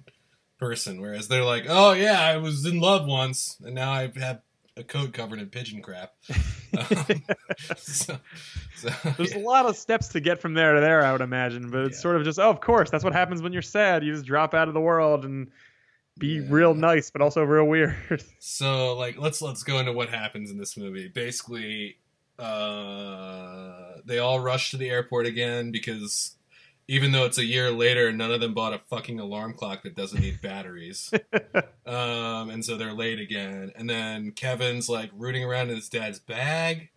[0.65, 1.01] person.
[1.01, 4.41] Whereas they're like, oh yeah, I was in love once, and now I have
[4.77, 6.13] a coat covered in pigeon crap.
[6.77, 7.23] Um,
[7.77, 8.19] so,
[8.75, 11.71] so, There's a lot of steps to get from there to there, I would imagine.
[11.71, 12.03] But it's Yeah.
[12.03, 14.03] sort of just, oh, of course, that's what happens when you're sad.
[14.03, 15.53] You just drop out of the world and
[16.19, 16.47] be Yeah.
[16.49, 17.95] real nice, but also real weird.
[18.41, 21.07] So like let's let's go into what happens in this movie.
[21.07, 21.99] Basically,
[22.41, 26.35] uh, they all rush to the airport again because
[26.89, 29.95] even though it's a year later, none of them bought a fucking alarm clock that
[29.97, 31.13] doesn't need batteries.
[31.87, 33.73] um, and so they're late again.
[33.77, 36.91] And then Kevin's like rooting around in his dad's bag,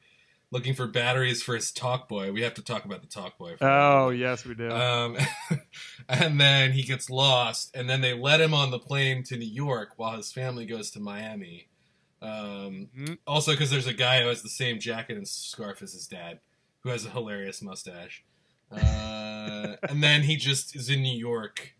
[0.51, 2.31] looking for batteries for his talk boy.
[2.31, 3.55] We have to talk about the talk boy.
[3.61, 4.69] Oh, yes, we do.
[4.69, 5.17] Um,
[6.09, 9.45] and then he gets lost, and then they let him on the plane to New
[9.45, 11.67] York while his family goes to Miami.
[12.21, 13.17] Um, Mhm.
[13.27, 16.39] also, because there's a guy who has the same jacket and scarf as his dad,
[16.81, 18.23] who has a hilarious mustache.
[18.71, 21.73] Uh, and then he just is in New York,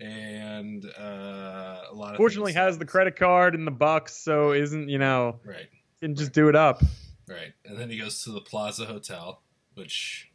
[0.00, 4.88] and uh, a lot of Fortunately, has the credit card and the bucks, so isn't,
[4.88, 5.68] you know, right,
[6.00, 6.82] can just do it up.
[7.28, 9.42] right, and then he goes to the Plaza Hotel,
[9.74, 10.30] which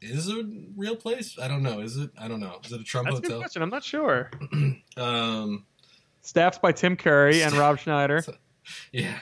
[0.00, 0.42] is a
[0.76, 1.38] real place.
[1.40, 1.80] I don't know.
[1.80, 2.10] Is it?
[2.18, 2.58] I don't know.
[2.64, 3.40] Is it a Trump That's a good hotel?
[3.40, 3.62] question.
[3.62, 4.30] I'm not sure.
[4.96, 5.64] Um,
[6.20, 8.22] Staffed by Tim Curry and Rob Schneider.
[8.92, 9.18] yeah.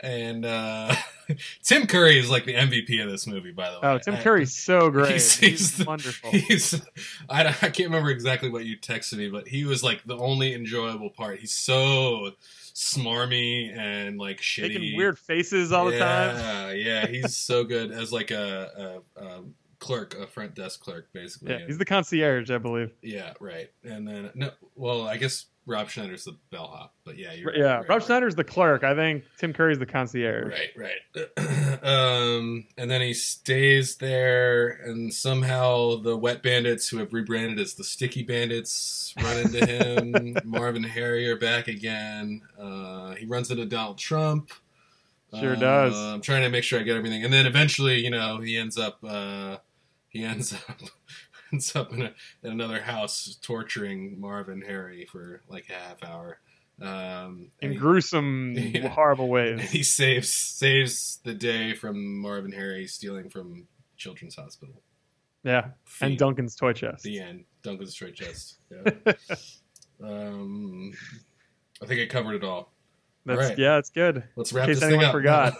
[0.00, 0.94] And uh,
[1.62, 3.88] Tim Curry is like the MVP of this movie, by the way.
[3.88, 5.12] Oh, Tim curry's so great.
[5.12, 6.30] He's- He's, he's wonderful.
[6.30, 6.80] He's,
[7.28, 10.16] I, don't- I can't remember exactly what you texted me, but he was like the
[10.16, 11.38] only enjoyable part.
[11.40, 12.30] He's so
[12.74, 14.74] smarmy and like shitty.
[14.74, 16.36] Making weird faces all the time.
[16.36, 19.42] Yeah, yeah, he's so good as like a, a, a
[19.78, 21.52] clerk, a front desk clerk, basically.
[21.52, 22.90] Yeah, he's the concierge, I believe.
[23.02, 23.70] Yeah, right.
[23.84, 27.88] And then no, well, I guess Rob Schneider's the bellhop, but yeah, you're yeah, right,
[27.88, 28.02] Rob right.
[28.02, 28.84] Schneider's the clerk.
[28.84, 30.52] I think Tim Curry's the concierge.
[30.76, 31.82] Right, right.
[31.82, 37.74] um, and then he stays there, and somehow the Wet Bandits, who have rebranded as
[37.74, 40.36] the Sticky Bandits, run into him.
[40.44, 42.42] Marvin Harry are back again.
[42.60, 44.50] Uh, he runs into Donald Trump.
[45.38, 45.96] Sure Uh, does.
[45.96, 48.76] I'm trying to make sure I get everything, and then eventually, you know, he ends
[48.76, 48.98] up.
[49.06, 49.58] Uh,
[50.08, 50.80] he ends up.
[51.52, 56.38] Ends up in, a, in another house torturing Marvin Harry for like a half hour.
[56.80, 58.56] Um, In gruesome,
[58.92, 59.70] horrible and ways.
[59.70, 64.80] he saves saves the day from Marvin Harry stealing from Children's Hospital.
[65.42, 65.68] Yeah,
[66.00, 67.02] and Duncan's toy chest.
[67.02, 67.44] The end.
[67.62, 68.56] Duncan's straight chest.
[68.70, 69.14] Yeah.
[70.02, 70.92] um,
[71.82, 72.72] I think I covered it all.
[73.26, 73.58] That's Alright.
[73.58, 74.24] yeah, it's good.
[74.36, 75.12] Let's wrap In case this thing anyone up.
[75.12, 75.54] forgot.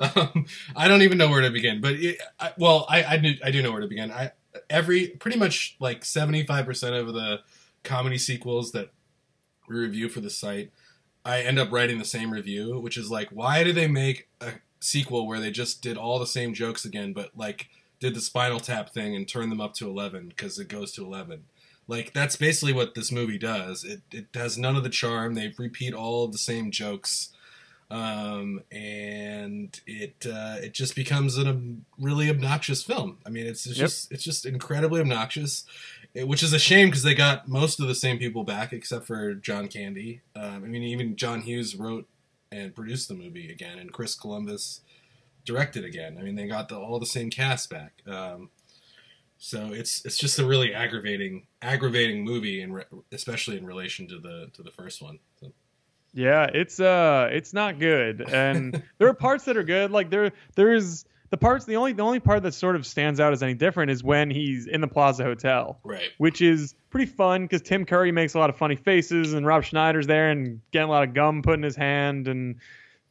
[0.16, 3.34] um, I don't even know where to begin, but it, I, well, I I do,
[3.44, 4.10] I do know where to begin.
[4.10, 4.32] I
[4.70, 7.40] every pretty much like seventy five percent of the
[7.84, 8.90] comedy sequels that
[9.68, 10.70] we review for the site,
[11.24, 14.52] I end up writing the same review, which is like, why did they make a
[14.80, 17.68] sequel where they just did all the same jokes again, but like
[18.00, 21.04] did the Spinal Tap thing and turned them up to eleven because it goes to
[21.04, 21.44] eleven.
[21.86, 23.84] Like that's basically what this movie does.
[23.84, 25.34] It it has none of the charm.
[25.34, 27.30] They repeat all of the same jokes
[27.90, 31.60] um, and it uh, it just becomes a
[31.98, 33.18] really obnoxious film.
[33.24, 33.86] I mean, it's, it's Yep.
[33.86, 35.64] just it's just incredibly obnoxious,
[36.14, 39.06] it- which is a shame because they got most of the same people back except
[39.06, 40.20] for John Candy.
[40.36, 42.06] Um, I mean, even John Hughes wrote
[42.52, 44.80] and produced the movie again, and Chris Columbus
[45.44, 46.16] directed again.
[46.18, 48.02] I mean, they got the, all the same cast back.
[48.06, 48.50] Um,
[49.38, 54.18] so it's it's just a really aggravating aggravating movie, and re- especially in relation to
[54.18, 55.20] the to the first one.
[56.18, 58.22] Yeah, it's uh it's not good.
[58.28, 59.90] And there are parts that are good.
[59.92, 63.32] Like there there's the parts the only the only part that sort of stands out
[63.32, 66.10] as any different is when he's in the Plaza Hotel, Right.
[66.18, 69.62] which is pretty fun because Tim Curry makes a lot of funny faces and Rob
[69.62, 72.56] Schneider's there and getting a lot of gum put in his hand and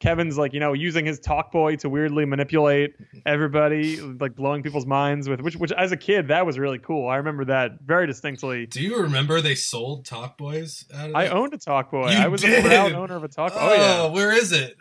[0.00, 2.94] Kevin's like, you know, using his talk boy to weirdly manipulate
[3.26, 7.08] everybody, like blowing people's minds with which which as a kid that was really cool.
[7.08, 8.66] I remember that very distinctly.
[8.66, 11.32] Do you remember they sold Talk Boys out of I that?
[11.32, 12.10] owned a talk boy.
[12.10, 12.64] You I was did?
[12.64, 13.58] a proud owner of a talk boy.
[13.60, 13.74] Oh, Oh
[14.06, 14.12] yeah.
[14.14, 14.76] where is it?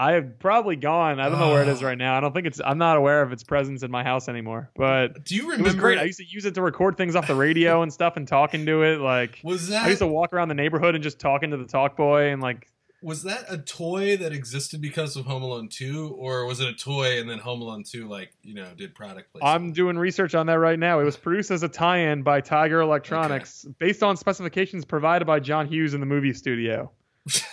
[0.00, 1.18] I have probably gone.
[1.18, 1.86] I don't know where it is Oh.
[1.86, 2.16] right now.
[2.16, 2.60] I don't think it's.
[2.64, 4.70] I'm not aware of its presence in my house anymore.
[4.76, 5.64] But Do you it remember?
[5.64, 5.98] was great.
[5.98, 8.64] I used to use it to record things off the radio and stuff, and talking
[8.66, 9.00] to it.
[9.00, 11.64] Like was that I used to walk around the neighborhood and just talking to the
[11.64, 12.68] talk boy, and like
[13.02, 16.72] was that a toy that existed because of Home Alone Two, or was it a
[16.72, 19.54] toy and then Home Alone Two, like you know, did product placement?
[19.54, 21.00] I'm doing research on that right now.
[21.00, 25.68] It was produced as a tie-in by Tiger Electronics, based on specifications provided by John
[25.68, 26.90] Hughes in the movie studio.
[27.28, 27.44] so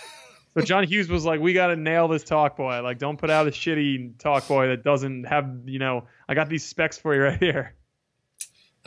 [0.64, 2.82] John Hughes was like, "We got to nail this talk boy.
[2.82, 6.48] Like, don't put out a shitty talk boy that doesn't have, you know, I got
[6.48, 7.74] these specs for you right here."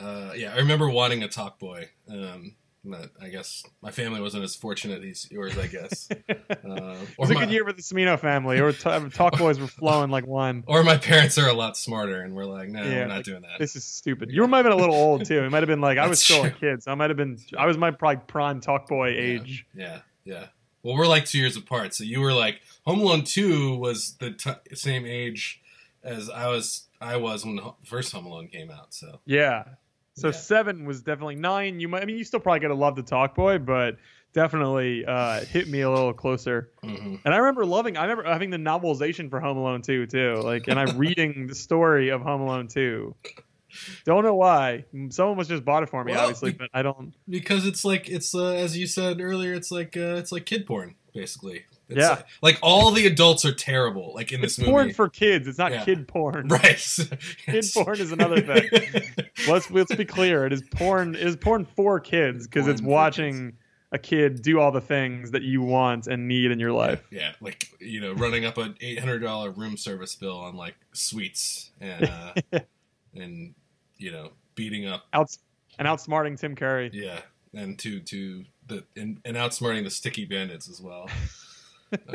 [0.00, 1.90] Uh, yeah, I remember wanting a Talk Boy.
[2.08, 5.56] Um, but I guess my family wasn't as fortunate as yours.
[5.58, 6.08] I guess.
[6.50, 8.60] Uh, It was a my, good year for the Semino family.
[8.60, 10.62] Or t- talk boys were flowing like wine.
[10.66, 13.24] Or my parents are a lot smarter, and we're like, no, Yeah, we're not like,
[13.24, 13.58] doing that.
[13.58, 14.30] This is stupid.
[14.30, 15.42] You might have been a little old too.
[15.42, 17.38] It might have been like I was still a kid, so I might have been.
[17.58, 19.66] I was my probably prime talk boy age.
[19.74, 20.46] Yeah, yeah.
[20.82, 24.32] Well, we're like two years apart, so you were like Home Alone Two was the
[24.32, 25.60] t- same age
[26.04, 26.86] as I was.
[27.00, 28.92] I was when the first Home Alone came out.
[28.94, 29.64] So Yeah.
[30.20, 30.32] So Yeah.
[30.32, 31.80] seven was definitely nine.
[31.80, 32.02] You might.
[32.02, 33.96] I mean, you still probably gotta love the talk boy, but
[34.32, 36.70] definitely uh, hit me a little closer.
[36.84, 37.20] mhm.
[37.24, 37.96] And I remember loving.
[37.96, 40.40] I remember having the novelization for Home Alone 2 too.
[40.44, 43.14] Like, and I'm reading the story of Home Alone 2.
[44.04, 44.84] Don't know why.
[45.10, 47.14] Someone was just bought it for me, Well, obviously, but I don't.
[47.28, 50.66] because it's like it's uh, as you said earlier, it's like uh, it's like kid
[50.66, 51.64] porn basically.
[51.90, 52.22] It's Yeah.
[52.42, 54.12] like, all the adults are terrible.
[54.14, 55.46] Like in It's this movie, porn for kids.
[55.48, 55.84] It's not Yeah.
[55.84, 56.48] kid porn.
[56.48, 56.96] right?
[57.46, 58.68] Kid porn is another thing.
[59.48, 60.46] let's let's be clear.
[60.46, 61.14] It is porn.
[61.14, 63.54] It is porn for kids because it's watching
[63.92, 67.02] a kid do all the things that you want and need in your life.
[67.10, 70.76] Yeah, like you know, running up an eight hundred dollar room service bill on like
[70.92, 72.04] sweets and
[72.52, 72.60] uh,
[73.14, 73.54] and
[73.98, 75.36] you know beating up Out
[75.78, 76.90] and outsmarting Tim Curry.
[76.92, 77.20] yeah,
[77.52, 81.08] and to to the and, and outsmarting the sticky bandits as well.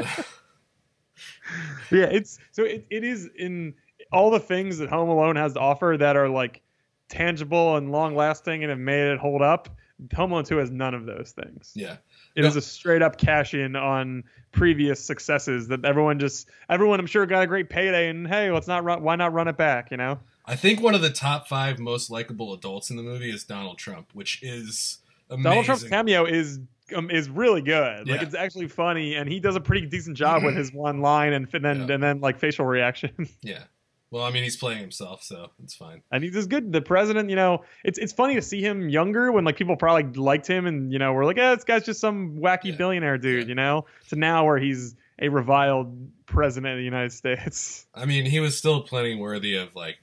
[1.91, 3.73] yeah, it's so it, it is in
[4.11, 6.61] all the things that Home Alone has to offer that are like
[7.09, 9.69] tangible and long lasting and have made it hold up.
[10.15, 11.71] Home Alone 2 has none of those things.
[11.73, 11.97] yeah,
[12.35, 12.47] It No.
[12.49, 17.25] is a straight up cash in on previous successes that everyone just everyone I'm sure
[17.25, 19.97] got a great payday and hey, let's not run why not run it back, you
[19.97, 20.19] know?
[20.45, 23.77] I think one of the top five most likable adults in the movie is Donald
[23.77, 25.43] Trump, which is amazing.
[25.43, 26.59] Donald Trump's cameo is
[26.95, 28.07] um, is really good.
[28.07, 28.25] Like Yeah.
[28.27, 31.45] it's actually funny and he does a pretty decent job with his one line and
[31.53, 31.93] f- then Yeah.
[31.95, 33.11] and then like facial reaction.
[33.41, 33.63] yeah.
[34.11, 36.01] Well, I mean, he's playing himself, so it's fine.
[36.11, 36.71] and he's just good.
[36.71, 40.03] The president, you know, it's it's funny to see him younger when like people probably
[40.21, 42.75] liked him and you know we're like, yeah, this guy's just some wacky Yeah.
[42.77, 43.85] billionaire dude, you know.
[44.09, 47.87] To now where he's a reviled president of the United States.
[47.95, 49.97] I mean, he was still plenty worthy of like,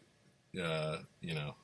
[0.62, 1.54] uh, you know,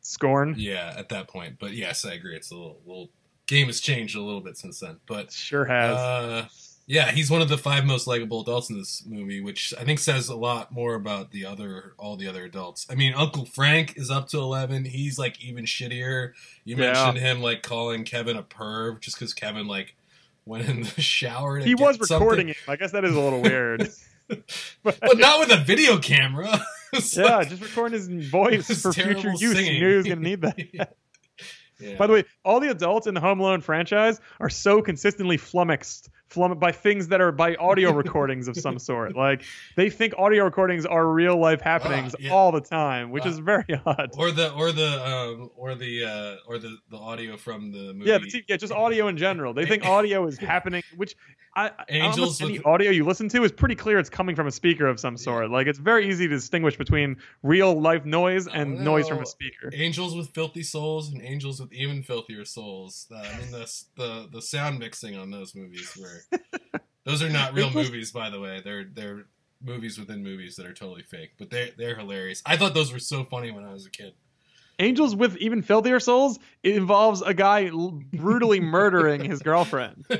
[0.00, 0.54] Scorn.
[0.56, 1.56] yeah, at that point.
[1.60, 2.34] But yes, I agree.
[2.34, 3.10] It's a little, little
[3.50, 4.96] game has changed a little bit since then.
[5.06, 5.96] But Sure has.
[5.96, 6.46] uh,
[6.86, 9.98] yeah, he's one of the five most likable adults in this movie, which I think
[10.00, 12.86] says a lot more about the other, all the other adults.
[12.90, 14.84] I mean, Uncle Frank is up to eleven.
[14.84, 16.32] He's like even shittier.
[16.64, 16.92] You Yeah.
[16.92, 19.94] mentioned him like calling Kevin a perv just because Kevin like
[20.46, 21.58] went in the shower.
[21.58, 22.18] He was something.
[22.18, 22.56] recording it.
[22.66, 23.88] I guess that is a little weird.
[24.82, 26.48] but not with a video camera.
[27.12, 29.40] Yeah, like- just recording his voice for future use.
[29.54, 29.74] singing.
[29.74, 30.96] He knew he was gonna need that.
[31.98, 36.10] By the way, all the adults in the Home Alone franchise are so consistently flummoxed,
[36.30, 39.16] flum- by things that are by audio recordings of some sort.
[39.16, 39.42] Like
[39.76, 42.30] they think audio recordings are real life happenings Ah, yeah.
[42.32, 43.28] all the time, which Ah.
[43.30, 44.10] is very odd.
[44.16, 48.10] or the or the um or the uh or the the audio from the movie.
[48.10, 49.52] Yeah, the t- yeah, just audio in general.
[49.54, 51.14] They think audio is happening, which
[51.56, 54.46] I, Angels almost any with- audio you listen to is pretty clear it's coming from
[54.46, 55.50] a speaker of some sort.
[55.50, 59.26] Like it's very easy to distinguish between real life noise and Oh, noise from a
[59.26, 59.68] speaker.
[59.74, 63.08] Angels with filthy souls and angels with even filthier souls.
[63.10, 66.19] Uh, I mean the the the sound mixing on those movies were
[67.04, 68.60] those are not real movies by the way.
[68.62, 69.24] They're they're
[69.62, 72.42] movies within movies that are totally fake, but they they're hilarious.
[72.46, 74.14] I thought those were so funny when I was a kid.
[74.78, 77.70] Angels with even filthier souls involves a guy
[78.14, 80.06] brutally murdering his girlfriend.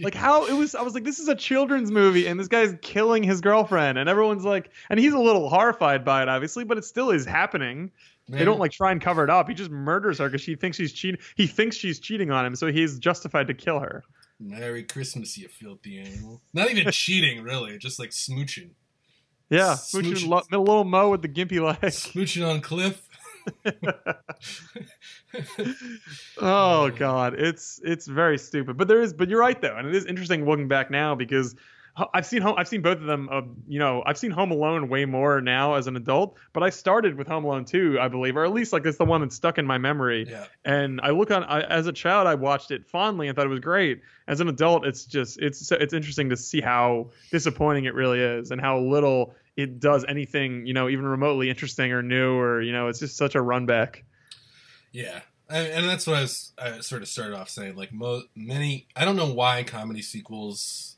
[0.00, 2.76] Like how it was, I was like, this is a children's movie, and this guy's
[2.82, 6.78] killing his girlfriend, and everyone's like, and he's a little horrified by it, obviously, but
[6.78, 7.90] it still is happening.
[8.28, 9.48] They don't like try and cover it up.
[9.48, 11.20] He just murders her because she thinks she's cheating.
[11.34, 14.02] He thinks she's cheating on him, so he's justified to kill her.
[14.40, 16.42] Merry Christmas, you filthy animal.
[16.52, 18.70] Not even cheating, really, just like smooching.
[19.50, 21.78] Yeah, Smooch- smooching lo- little Mo with the gimpy leg.
[21.92, 23.08] Smooching on Cliff.
[26.40, 28.76] Oh god, it's it's very stupid.
[28.76, 31.54] But there is, but you're right though, and it is interesting looking back now because
[32.12, 33.28] I've seen home, I've seen both of them.
[33.30, 36.70] Uh, you know, I've seen Home Alone way more now as an adult, but I
[36.70, 39.36] started with Home Alone 2, I believe, or at least like it's the one that's
[39.36, 40.26] stuck in my memory.
[40.28, 40.46] Yeah.
[40.64, 43.50] And I look on I, as a child, I watched it fondly and thought it
[43.50, 44.02] was great.
[44.26, 48.50] As an adult, it's just it's it's interesting to see how disappointing it really is
[48.50, 52.72] and how little it does anything, you know, even remotely interesting or new or you
[52.72, 54.04] know, it's just such a run back.
[54.90, 57.76] Yeah, and, and that's what I was I sort of started off saying.
[57.76, 60.93] Like mo- many, I don't know why comedy sequels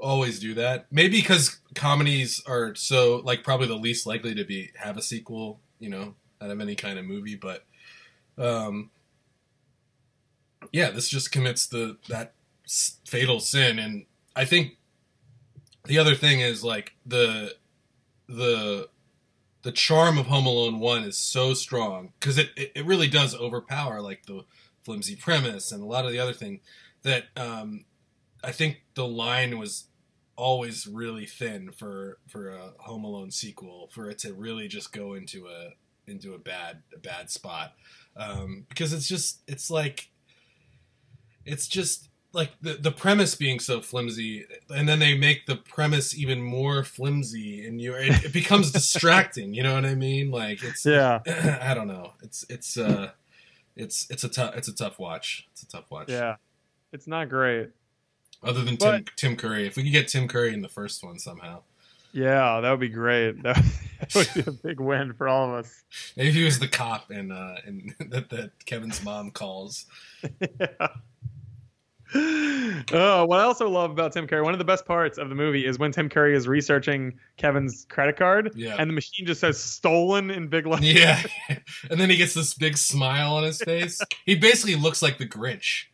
[0.00, 0.86] always do that.
[0.90, 5.60] Maybe because comedies are so like probably the least likely to be have a sequel.
[5.78, 7.64] You know, out of any kind of movie, but
[8.38, 8.90] um,
[10.72, 12.34] yeah, this just commits the that
[13.06, 14.78] fatal sin, and I think
[15.84, 17.54] the other thing is like the
[18.28, 18.88] the
[19.62, 23.34] the charm of Home Alone One is so strong because it, it it really does
[23.34, 24.44] overpower like the
[24.82, 26.60] flimsy premise and a lot of the other thing
[27.02, 27.84] that um,
[28.44, 29.84] I think the line was
[30.36, 35.14] always really thin for for a Home Alone sequel for it to really just go
[35.14, 35.70] into a
[36.06, 37.74] into a bad a bad spot
[38.16, 40.10] um, because it's just it's like
[41.44, 46.16] it's just like the the premise being so flimsy and then they make the premise
[46.18, 50.62] even more flimsy and you it, it becomes distracting you know what i mean like
[50.64, 51.20] it's Yeah.
[51.62, 53.10] i don't know it's it's uh
[53.76, 56.36] it's it's a tough it's a tough watch it's a tough watch Yeah.
[56.92, 57.70] It's not great.
[58.44, 61.02] Other than tim But- tim curry if we could get tim curry in the first
[61.02, 61.62] one somehow
[62.12, 63.36] Yeah, that would be great.
[63.42, 65.82] That would be a big win for all of us.
[66.16, 69.86] maybe he was the cop and uh and that that kevin's mom calls
[70.40, 70.88] yeah.
[72.92, 75.34] Oh, what I also love about Tim Curry, one of the best parts of the
[75.34, 78.76] movie is when Tim Curry is researching Kevin's credit card, Yeah.
[78.78, 80.92] and the machine just says "stolen" in big letters.
[80.92, 81.20] yeah
[81.90, 85.26] and then he gets this big smile on his face he basically looks like the
[85.26, 85.84] grinch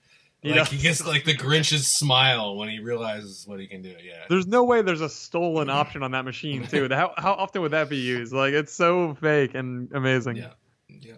[0.42, 0.68] He like does.
[0.68, 3.94] he gets like the Grinch's smile when he realizes what he can do.
[4.02, 4.24] Yeah.
[4.28, 5.76] There's no way there's a stolen mm-hmm.
[5.76, 6.88] option on that machine too.
[6.90, 8.32] How how often would that be used?
[8.32, 10.36] Like it's so fake and amazing.
[10.36, 10.52] Yeah.
[10.88, 11.14] Yeah.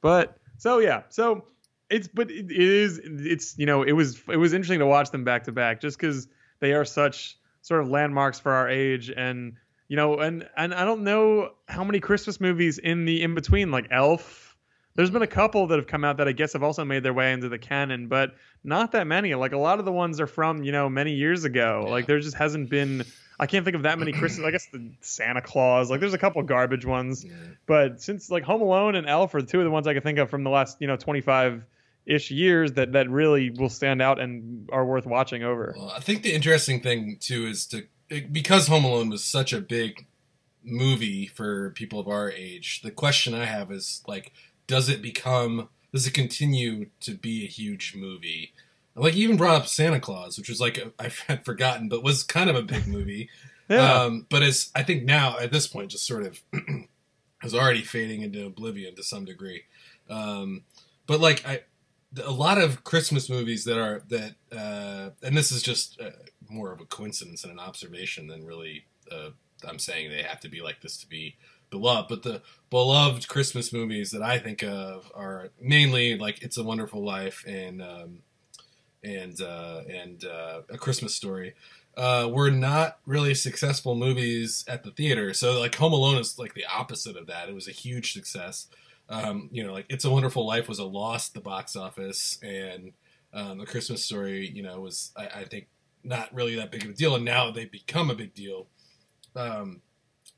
[0.00, 1.44] But so yeah, so
[1.90, 5.10] it's but it, it is it's you know it was it was interesting to watch
[5.10, 6.28] them back to back just because
[6.60, 9.54] they are such sort of landmarks for our age and
[9.88, 13.70] you know and and I don't know how many Christmas movies in the in between
[13.70, 14.45] like Elf.
[14.96, 17.12] There's been a couple that have come out that I guess have also made their
[17.12, 19.34] way into the canon, but not that many.
[19.34, 21.82] Like a lot of the ones are from you know many years ago.
[21.84, 21.90] Yeah.
[21.90, 23.04] Like there just hasn't been.
[23.38, 24.46] I can't think of that many Christmas.
[24.46, 25.90] I guess the Santa Claus.
[25.90, 27.24] Like there's a couple garbage ones.
[27.24, 27.32] Yeah.
[27.66, 30.18] But since like Home Alone and Elf are two of the ones I can think
[30.18, 31.62] of from the last, you know, 25
[32.06, 35.74] ish years that that really will stand out and are worth watching over.
[35.76, 39.60] Well, I think the interesting thing too is to because Home Alone was such a
[39.60, 40.06] big
[40.64, 42.82] movie for people of our age.
[42.82, 44.32] The question I have is like,
[44.66, 45.68] does it become?
[45.92, 48.52] Does it continue to be a huge movie?
[48.94, 52.02] Like you even brought up Santa Claus, which was like a, I had forgotten, but
[52.02, 53.30] was kind of a big movie.
[53.68, 54.02] Yeah.
[54.02, 56.40] Um, but as I think now at this point, just sort of
[57.42, 59.64] is already fading into oblivion to some degree.
[60.08, 60.62] Um,
[61.08, 61.62] but like I,
[62.22, 66.10] a lot of Christmas movies that are that, uh, and this is just uh,
[66.48, 68.84] more of a coincidence and an observation than really.
[69.10, 69.30] Uh,
[69.66, 71.36] I'm saying they have to be like this to be
[71.70, 76.64] beloved, but the beloved Christmas movies that I think of are mainly like It's a
[76.64, 78.18] Wonderful Life and um,
[79.02, 81.54] and uh, and uh, A Christmas Story
[81.96, 85.32] uh, were not really successful movies at the theater.
[85.34, 87.48] So like Home Alone is like the opposite of that.
[87.48, 88.66] It was a huge success.
[89.08, 92.38] um, you know, like It's a Wonderful Life was a loss at the box office,
[92.42, 92.92] and
[93.32, 95.68] um, the Christmas Story, you know, was I, I think
[96.02, 98.66] not really that big of a deal, and now they've become a big deal.
[99.34, 99.82] Um,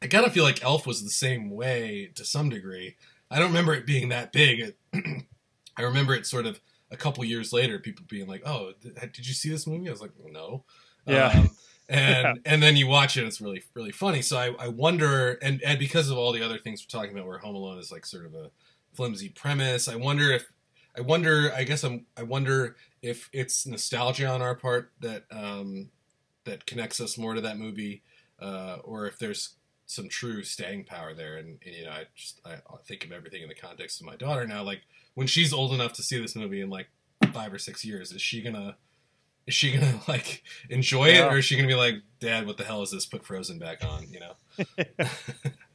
[0.03, 2.96] I kind of feel like Elf was the same way to some degree.
[3.30, 4.74] I don't remember it being that big.
[4.94, 9.34] I remember it sort of a couple years later, people being like, "Oh, did you
[9.34, 10.64] see this movie?" I was like, "No."
[11.07, 11.28] Yeah.
[11.28, 11.51] Um,
[11.88, 14.22] and and then you watch it, it's really really funny.
[14.22, 17.26] So I, I wonder, and and because of all the other things we're talking about,
[17.26, 18.51] where Home Alone is like sort of a
[18.94, 20.51] flimsy premise, I wonder if
[20.96, 21.53] I wonder.
[21.55, 22.07] I guess I'm.
[22.16, 25.90] I wonder if it's nostalgia on our part that um,
[26.44, 28.03] that connects us more to that movie,
[28.40, 29.55] uh, or if there's
[29.89, 31.39] some true staying power there.
[31.39, 34.16] And, and you know, I just I think of everything in the context of my
[34.16, 34.62] daughter now.
[34.62, 34.82] Like
[35.14, 36.89] when she's old enough to see this movie in like
[37.32, 38.76] five or six years, is she gonna
[39.47, 42.64] is she gonna like enjoy it, or is she gonna be like, Dad, what the
[42.64, 43.07] hell is this?
[43.07, 44.34] Put Frozen back on, you know?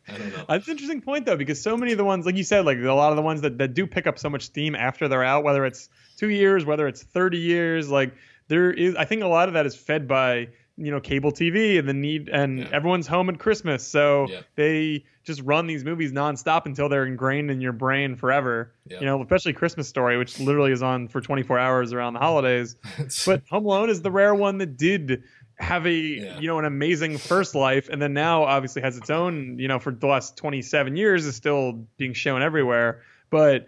[0.07, 0.45] I don't know.
[0.47, 2.77] That's an interesting point though, because so many of the ones, like you said, like
[2.77, 5.23] a lot of the ones that, that do pick up so much steam after they're
[5.23, 8.13] out, whether it's two years, whether it's thirty years, like
[8.47, 11.77] there is, I think a lot of that is fed by you know cable TV
[11.77, 12.69] and the need, and Yeah.
[12.71, 14.41] everyone's home at Christmas, so Yeah.
[14.55, 18.73] they just run these movies nonstop until they're ingrained in your brain forever.
[18.89, 18.99] Yeah.
[18.99, 22.19] You know, especially Christmas Story, which literally is on for twenty four hours around the
[22.19, 22.75] holidays.
[23.25, 25.23] But Home Alone is the rare one that did
[25.59, 29.59] have a you know an amazing first life, and then now obviously has its own
[29.59, 33.01] you know for the last 27 years is still being shown everywhere.
[33.29, 33.67] But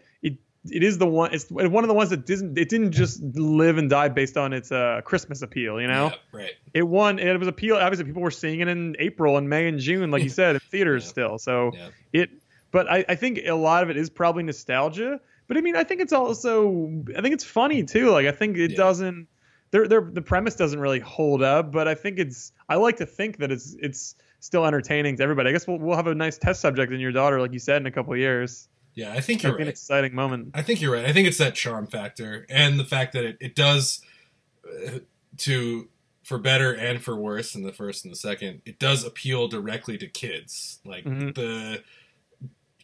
[0.72, 3.78] it is the one it's one of the ones that didn't it didn't just live
[3.78, 5.80] and die based on its uh, Christmas appeal.
[5.80, 6.52] You know, yeah, right.
[6.74, 7.76] it won it was appeal.
[7.78, 10.62] Obviously, people were seeing it in April and May and June, like you said, in
[10.72, 11.10] theaters Yeah.
[11.10, 11.38] still.
[11.38, 11.90] So Yeah.
[12.14, 12.30] it
[12.72, 15.84] but I, I think a lot of it is probably nostalgia but i mean i
[15.84, 19.28] think it's also i think it's funny too like i think it doesn't
[19.72, 23.06] there there the premise doesn't really hold up but i think it's i like to
[23.06, 26.38] think that it's it's still entertaining to everybody i guess we'll, we'll have a nice
[26.38, 29.20] test subject in your daughter like you said in a couple of years Yeah, I
[29.22, 31.06] think you're be an exciting moment I think you're right.
[31.06, 34.02] I think it's that charm factor and the fact that it, it does
[34.66, 35.00] uh,
[35.40, 35.90] to
[36.24, 39.96] for better and for worse in the first and the second, it does appeal directly
[40.00, 40.80] to kids.
[40.86, 41.36] Like Mhm.
[41.36, 41.84] the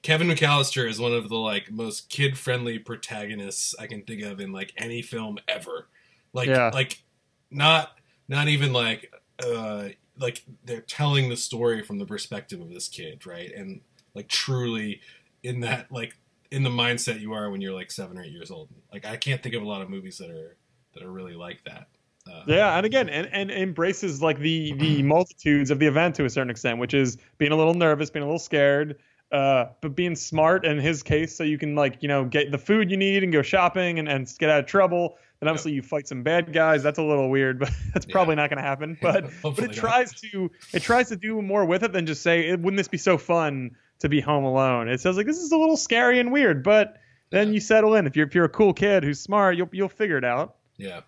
[0.03, 4.39] Kevin McAllister is one of the like most kid friendly protagonists I can think of
[4.39, 5.87] in like any film ever.
[6.33, 6.71] Like Yeah.
[6.73, 7.01] like
[7.49, 7.97] not
[8.27, 13.25] not even like uh like they're telling the story from the perspective of this kid,
[13.25, 13.51] right?
[13.55, 13.81] And
[14.13, 15.01] like truly
[15.43, 16.15] in that like
[16.51, 18.69] in the mindset you are when you're like seven or eight years old.
[18.91, 20.57] Like I can't think of a lot of movies that are
[20.93, 21.87] that are really like that.
[22.31, 26.23] Uh, yeah and again and, and embraces like the the multitudes of the event to
[26.23, 28.97] a certain extent which is being a little nervous being a little scared
[29.31, 32.59] uh, but being smart in his case so you can like you know get the
[32.59, 35.81] food you need and go shopping and, and get out of trouble then obviously you
[35.81, 38.11] fight some bad guys that's a little weird but that's Yeah.
[38.13, 39.73] probably not going to happen but but it not.
[39.73, 42.87] tries to it tries to do more with it than just say "Eh, wouldn't this
[42.87, 43.71] be so fun
[44.01, 46.97] to be home alone it sounds like this is a little scary and weird but
[47.29, 47.53] then Yeah.
[47.53, 50.17] you settle in if you're if you're a cool kid who's smart you'll you'll figure
[50.17, 51.01] it out yeah.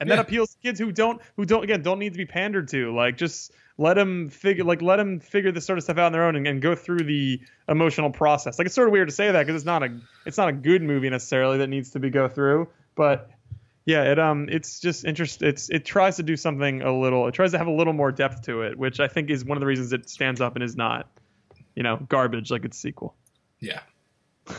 [0.00, 0.16] and Yeah.
[0.16, 2.94] that appeals to kids who don't who don't again don't need to be pandered to
[2.94, 6.12] like just let them figure like let them figure this sort of stuff out on
[6.12, 7.38] their own and, and go through the
[7.68, 10.38] emotional process like it's sort of weird to say that because it's not a it's
[10.38, 13.30] not a good movie necessarily that needs to be go through but
[13.84, 17.34] yeah it um it's just interest it's it tries to do something a little it
[17.34, 19.60] tries to have a little more depth to it which i think is one of
[19.60, 21.06] the reasons it stands up and is not
[21.76, 23.14] you know garbage like its sequel
[23.60, 23.80] Yeah.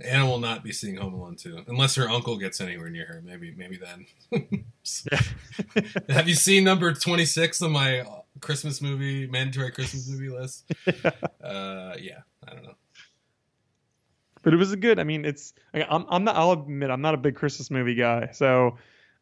[0.00, 3.22] Anna will not be seeing Home Alone 2 unless her uncle gets anywhere near her.
[3.24, 4.06] Maybe, maybe then.
[6.08, 8.04] Have you seen number 26 on my
[8.40, 10.70] Christmas movie, mandatory Christmas movie list?
[11.42, 12.74] Uh, yeah, I don't know.
[14.42, 15.00] but it was a good.
[15.00, 16.36] I mean, it's I'm I'm not.
[16.36, 18.78] I'll admit I'm not a big Christmas movie guy, so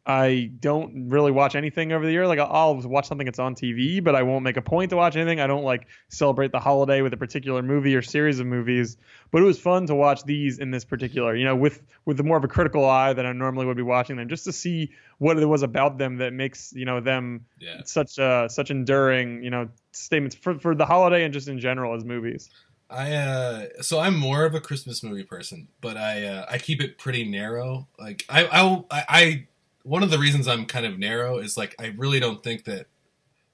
[0.08, 2.28] I don't really watch anything over the year.
[2.28, 5.16] Like I'll, watch something that's on TV, but I won't make a point to watch
[5.16, 5.40] anything.
[5.40, 8.96] I don't like celebrate the holiday with a particular movie or series of movies.
[9.32, 12.22] But it was fun to watch these in this particular, you know, with with the
[12.22, 14.92] more of a critical eye than I normally would be watching them, just to see
[15.18, 17.82] what it was about them that makes you know them Yeah.
[17.84, 21.94] such uh such enduring, you know, statements for for the holiday and just in general
[21.96, 22.48] as movies.
[22.88, 26.80] I uh so I'm more of a Christmas movie person, but I uh, I keep
[26.80, 27.88] it pretty narrow.
[27.98, 29.46] Like I I I, I
[29.86, 32.86] one of the reasons I'm kind of narrow is like I really don't think that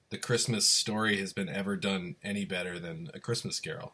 [0.09, 3.93] the Christmas story has been ever done any better than a Christmas Carol.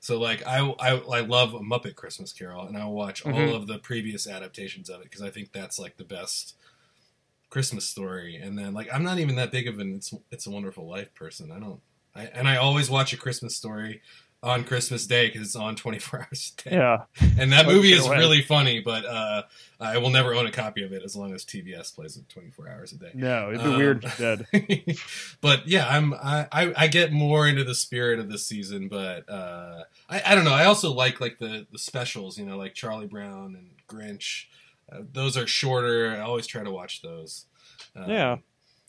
[0.00, 3.32] So like I I, I love a Muppet Christmas Carol, and I will watch all
[3.32, 3.56] Mhm.
[3.56, 6.54] of the previous adaptations of it because I think that's like the best
[7.50, 8.36] Christmas story.
[8.36, 11.14] And then like I'm not even that big of an It's It's a Wonderful Life
[11.14, 11.50] person.
[11.50, 11.80] I don't.
[12.14, 14.02] I, and I always watch a Christmas story
[14.42, 16.76] on Christmas Day because it's on 24 hours a day.
[16.76, 16.98] Yeah.
[17.38, 19.42] And that movie is really funny, but uh,
[19.80, 22.68] I will never own a copy of it as long as TBS plays it 24
[22.68, 23.10] hours a day.
[23.14, 24.04] No, it'd be Um, weird
[24.52, 24.94] you
[25.40, 29.28] but yeah, I'm I, I I get more into the spirit of this season, but
[29.28, 30.54] uh, I I don't know.
[30.54, 34.44] I also like like the the specials, you know, like Charlie Brown and Grinch.
[34.90, 36.10] Uh, those are shorter.
[36.12, 37.46] I always try to watch those.
[37.96, 38.36] Um, Yeah.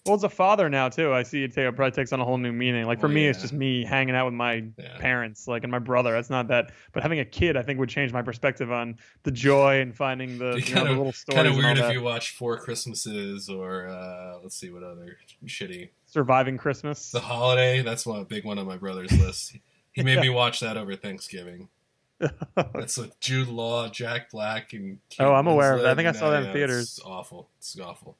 [0.06, 2.26] Well, as a father now too, I see it, take, it probably takes on a
[2.26, 2.86] whole new meaning.
[2.86, 4.97] Like for Well, me, it's just me hanging out with my Yeah.
[4.97, 6.14] parents, like and my brother.
[6.14, 9.32] That's not that, but having a kid, I think would change my perspective on the
[9.32, 11.36] joy and finding the, you know, the little stories.
[11.36, 15.89] Kind of weird if you watch Four Christmases or uh, let's see what other shitty
[16.08, 17.12] surviving Christmas.
[17.12, 17.82] The Holiday.
[17.82, 19.58] That's one a big one on my brother's list.
[19.91, 21.68] He made me watch that over Thanksgiving.
[22.56, 25.91] That's with Jude Law, Jack Black, and Kate Oh, I'm aware of that.
[25.91, 26.97] I think I saw that in yeah, theaters.
[26.97, 27.50] It's awful.
[27.60, 28.18] It's awful.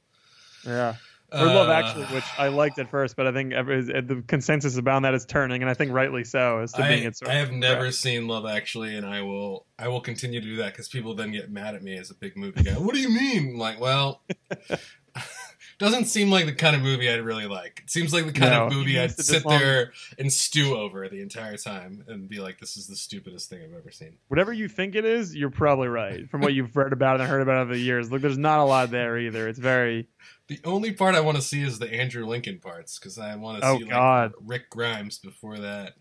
[0.66, 0.96] yeah.
[1.32, 4.78] Or Love Uh, Actually, which I liked at first, but I think every, the consensus
[4.78, 7.22] about that is turning, and I think rightly so, as to being I, its.
[7.22, 10.74] I have never seen Love Actually, and I will I will continue to do that
[10.74, 12.74] because people then get mad at me as a big movie guy.
[12.74, 13.54] What do you mean?
[13.54, 14.24] I'm like, well,
[15.80, 17.82] doesn't seem like the kind of movie I'd really like.
[17.86, 19.58] It seems like the kind No, of movie I'd sit long.
[19.60, 23.62] there and stew over the entire time and be like, this is the stupidest thing
[23.64, 24.18] I've ever seen.
[24.28, 26.30] Whatever you think it is, you're probably right.
[26.30, 28.66] From what you've read about and heard about over the years, look, there's not a
[28.66, 29.48] lot there either.
[29.48, 30.10] It's very.
[30.50, 33.62] The only part I want to see is the Andrew Lincoln parts because I want
[33.62, 35.94] to Oh, see like Rick Grimes before that.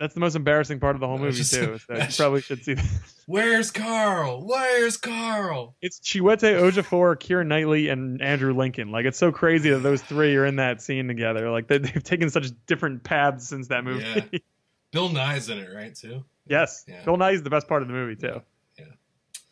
[0.00, 1.78] That's the most embarrassing part of the whole movie just- too.
[1.86, 2.84] So you probably should see that.
[3.26, 4.44] Where's Carl?
[4.44, 5.76] Where's Carl?
[5.80, 8.90] It's Chiwetel Ejiofor, Keira Knightley, and Andrew Lincoln.
[8.90, 11.50] Like it's so crazy that those three are in that scene together.
[11.50, 14.02] Like they, they've taken such different paths since that movie.
[14.32, 14.38] Yeah.
[14.92, 15.94] Bill Nighy's in it, right?
[15.94, 16.24] Too.
[16.48, 17.04] yes, Yeah.
[17.04, 18.42] Bill Nighy's the best part of the movie too.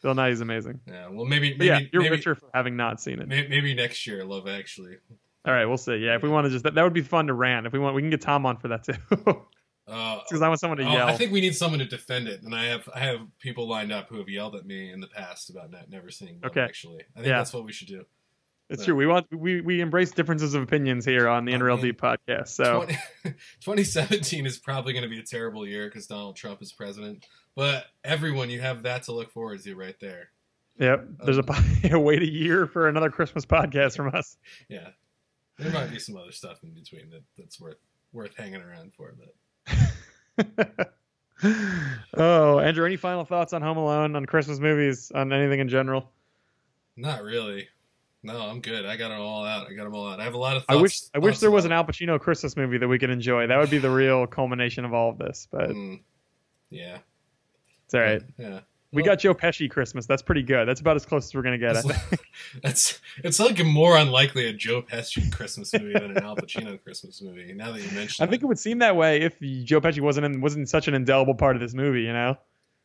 [0.03, 0.81] Bill Nighy's amazing.
[0.87, 1.09] Yeah.
[1.09, 3.29] Well, maybe maybe yeah, you're maybe, richer for having not seen it.
[3.29, 4.25] maybe next year.
[4.25, 4.97] Love Actually.
[5.47, 5.97] All right, we'll see.
[5.97, 7.67] Yeah, if we want to just that, that would be fun to rant.
[7.67, 8.95] If we want, we can get Tom on for that too.
[9.89, 11.09] Uh, Because I want someone to oh, yell.
[11.09, 13.91] I think we need someone to defend it, and I have I have people lined
[13.91, 16.61] up who have yelled at me in the past about not never seeing Love Okay.
[16.61, 17.01] Actually.
[17.17, 17.39] I think Yeah.
[17.39, 18.05] that's what we should do.
[18.71, 18.95] It's true.
[18.95, 22.49] We want we we embrace differences of opinions here on the I NRL mean, podcast.
[22.49, 22.93] So 20,
[23.61, 27.27] 2017 is probably going to be a terrible year because Donald Trump is president.
[27.57, 30.31] But everyone, you have that to look forward to right there.
[30.79, 34.37] yep, there's a um, po- wait a year for another Christmas podcast from us.
[34.69, 34.89] Yeah,
[35.59, 37.79] there might be some other stuff in between that, that's worth
[38.13, 39.15] worth hanging around for.
[39.67, 40.93] But
[42.15, 46.11] oh, Andrew, any final thoughts on Home Alone, on Christmas movies, on anything in general?
[46.97, 47.69] not really.
[48.23, 48.85] No, I'm good.
[48.85, 49.69] I got it all out.
[49.71, 50.21] I got them all out.
[50.21, 50.65] I have a lot of.
[50.69, 53.11] I Thoughts, wish I wish there was an Al Pacino Christmas movie that we could
[53.11, 53.47] enjoy.
[53.47, 55.49] That would be the real culmination of all of this.
[55.51, 56.01] But Mm,
[56.69, 56.99] yeah,
[57.87, 58.23] it's all right.
[58.37, 58.61] Yeah,
[58.93, 60.05] We Well, got Joe Pesci Christmas.
[60.05, 60.69] That's pretty good.
[60.69, 61.77] That's about as close as we're gonna get.
[61.77, 61.83] I
[62.63, 67.23] That's it's like more unlikely a Joe Pesci Christmas movie than an Al Pacino Christmas
[67.23, 67.55] movie.
[67.55, 70.27] Now that you mention, I think it would seem that way if Joe Pesci wasn't
[70.27, 72.03] in, wasn't such an indelible part of this movie.
[72.03, 72.37] You know.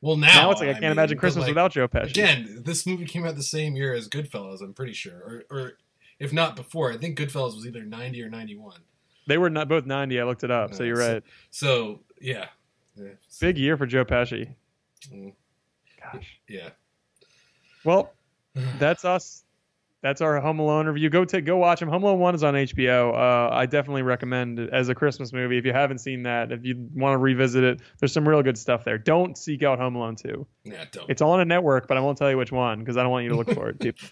[0.06, 2.12] Well, now, Now, it's like I can't mean, imagine Christmas like, without Joe Pesci.
[2.12, 4.62] Again, this movie came out the same year as Goodfellas.
[4.62, 5.18] I'm pretty sure,
[5.50, 5.72] or, or
[6.20, 6.92] if not before.
[6.92, 8.82] I think Goodfellas was either 90 or 91.
[9.26, 10.22] They were not both 90.
[10.22, 11.24] I looked it up, so you're so- right.
[11.50, 12.50] So yeah,
[12.96, 14.54] yeah, Big year for Joe Pesci.
[15.12, 15.34] Mm,
[16.00, 16.40] Gosh.
[16.48, 16.70] yeah.
[17.84, 18.14] Well,
[18.78, 19.44] that's us.
[20.06, 21.10] That's our Home Alone review.
[21.10, 21.90] Go take go watch them.
[21.90, 23.12] Home Alone One is on HBO.
[23.12, 25.58] Uh, I definitely recommend it as a Christmas movie.
[25.58, 28.56] If you haven't seen that, if you want to revisit it, there's some real good
[28.56, 29.00] stuff there.
[29.00, 30.46] Don't seek out Home Alone Two.
[30.64, 31.10] Yeah, don't.
[31.10, 33.24] It's on a network, but I won't tell you which one because I don't want
[33.24, 33.80] you to look for it.
[33.80, 34.08] People.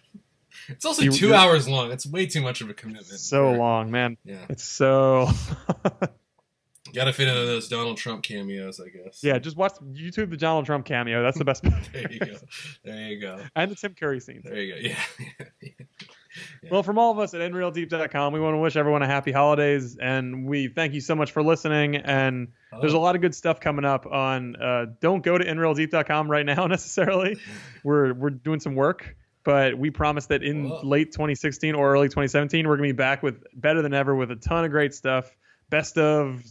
[0.67, 1.91] It's also you- two hours long.
[1.91, 3.05] It's way too much of a commitment.
[3.05, 4.17] so long, man.
[4.25, 5.29] Yeah, It's so.
[6.93, 9.23] got to fit into those Donald Trump cameos, I guess.
[9.23, 11.23] yeah, just watch YouTube the Donald Trump cameo.
[11.23, 11.63] That's the best.
[11.93, 12.35] There you go.
[12.83, 13.39] There you go.
[13.55, 14.43] and the Tim Curry scenes.
[14.43, 14.79] There you go.
[14.79, 15.35] Yeah.
[16.63, 16.69] Yeah.
[16.71, 19.97] Well, from all of us at nrealdeep.com, we want to wish everyone a happy holidays,
[19.97, 21.95] and we thank you so much for listening.
[21.97, 22.49] And
[22.81, 23.01] there's a Oh.
[23.01, 24.55] lot of good stuff coming up on.
[24.55, 27.37] Uh, don't go to nrealdeep.com right now necessarily.
[27.83, 30.81] we're we're doing some work, but we promise that in Whoa.
[30.83, 34.35] late 2016 or early 2017, we're gonna be back with better than ever with a
[34.35, 35.29] ton of great stuff,
[35.69, 36.41] best of.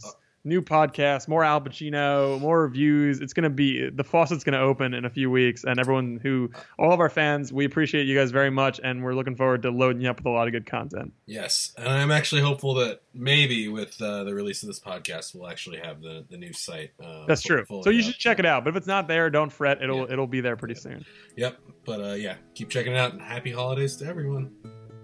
[0.45, 3.21] New podcast, more Al Pacino, more reviews.
[3.21, 6.91] It's gonna be the faucet's gonna open in a few weeks, and everyone who, all
[6.91, 10.01] of our fans, we appreciate you guys very much, and we're looking forward to loading
[10.01, 11.13] you up with a lot of good content.
[11.27, 15.47] Yes, and I'm actually hopeful that maybe with uh, the release of this podcast, we'll
[15.49, 16.91] actually have the, the new site.
[17.01, 17.81] Uh, That's full- true.
[17.83, 18.05] So you up.
[18.07, 18.65] should check it out.
[18.65, 19.81] But if it's not there, don't fret.
[19.81, 20.11] It'll Yeah.
[20.11, 21.05] it'll be there pretty soon.
[21.37, 24.51] Yep, but uh, yeah, keep checking it out, and happy holidays to everyone.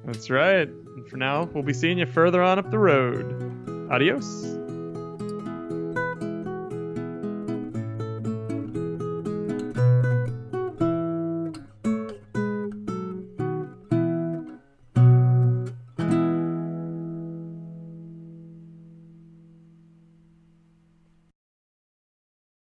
[0.03, 0.67] That's right.
[0.67, 3.89] And for now, we'll be seeing you further on up the road.
[3.89, 4.57] Adios.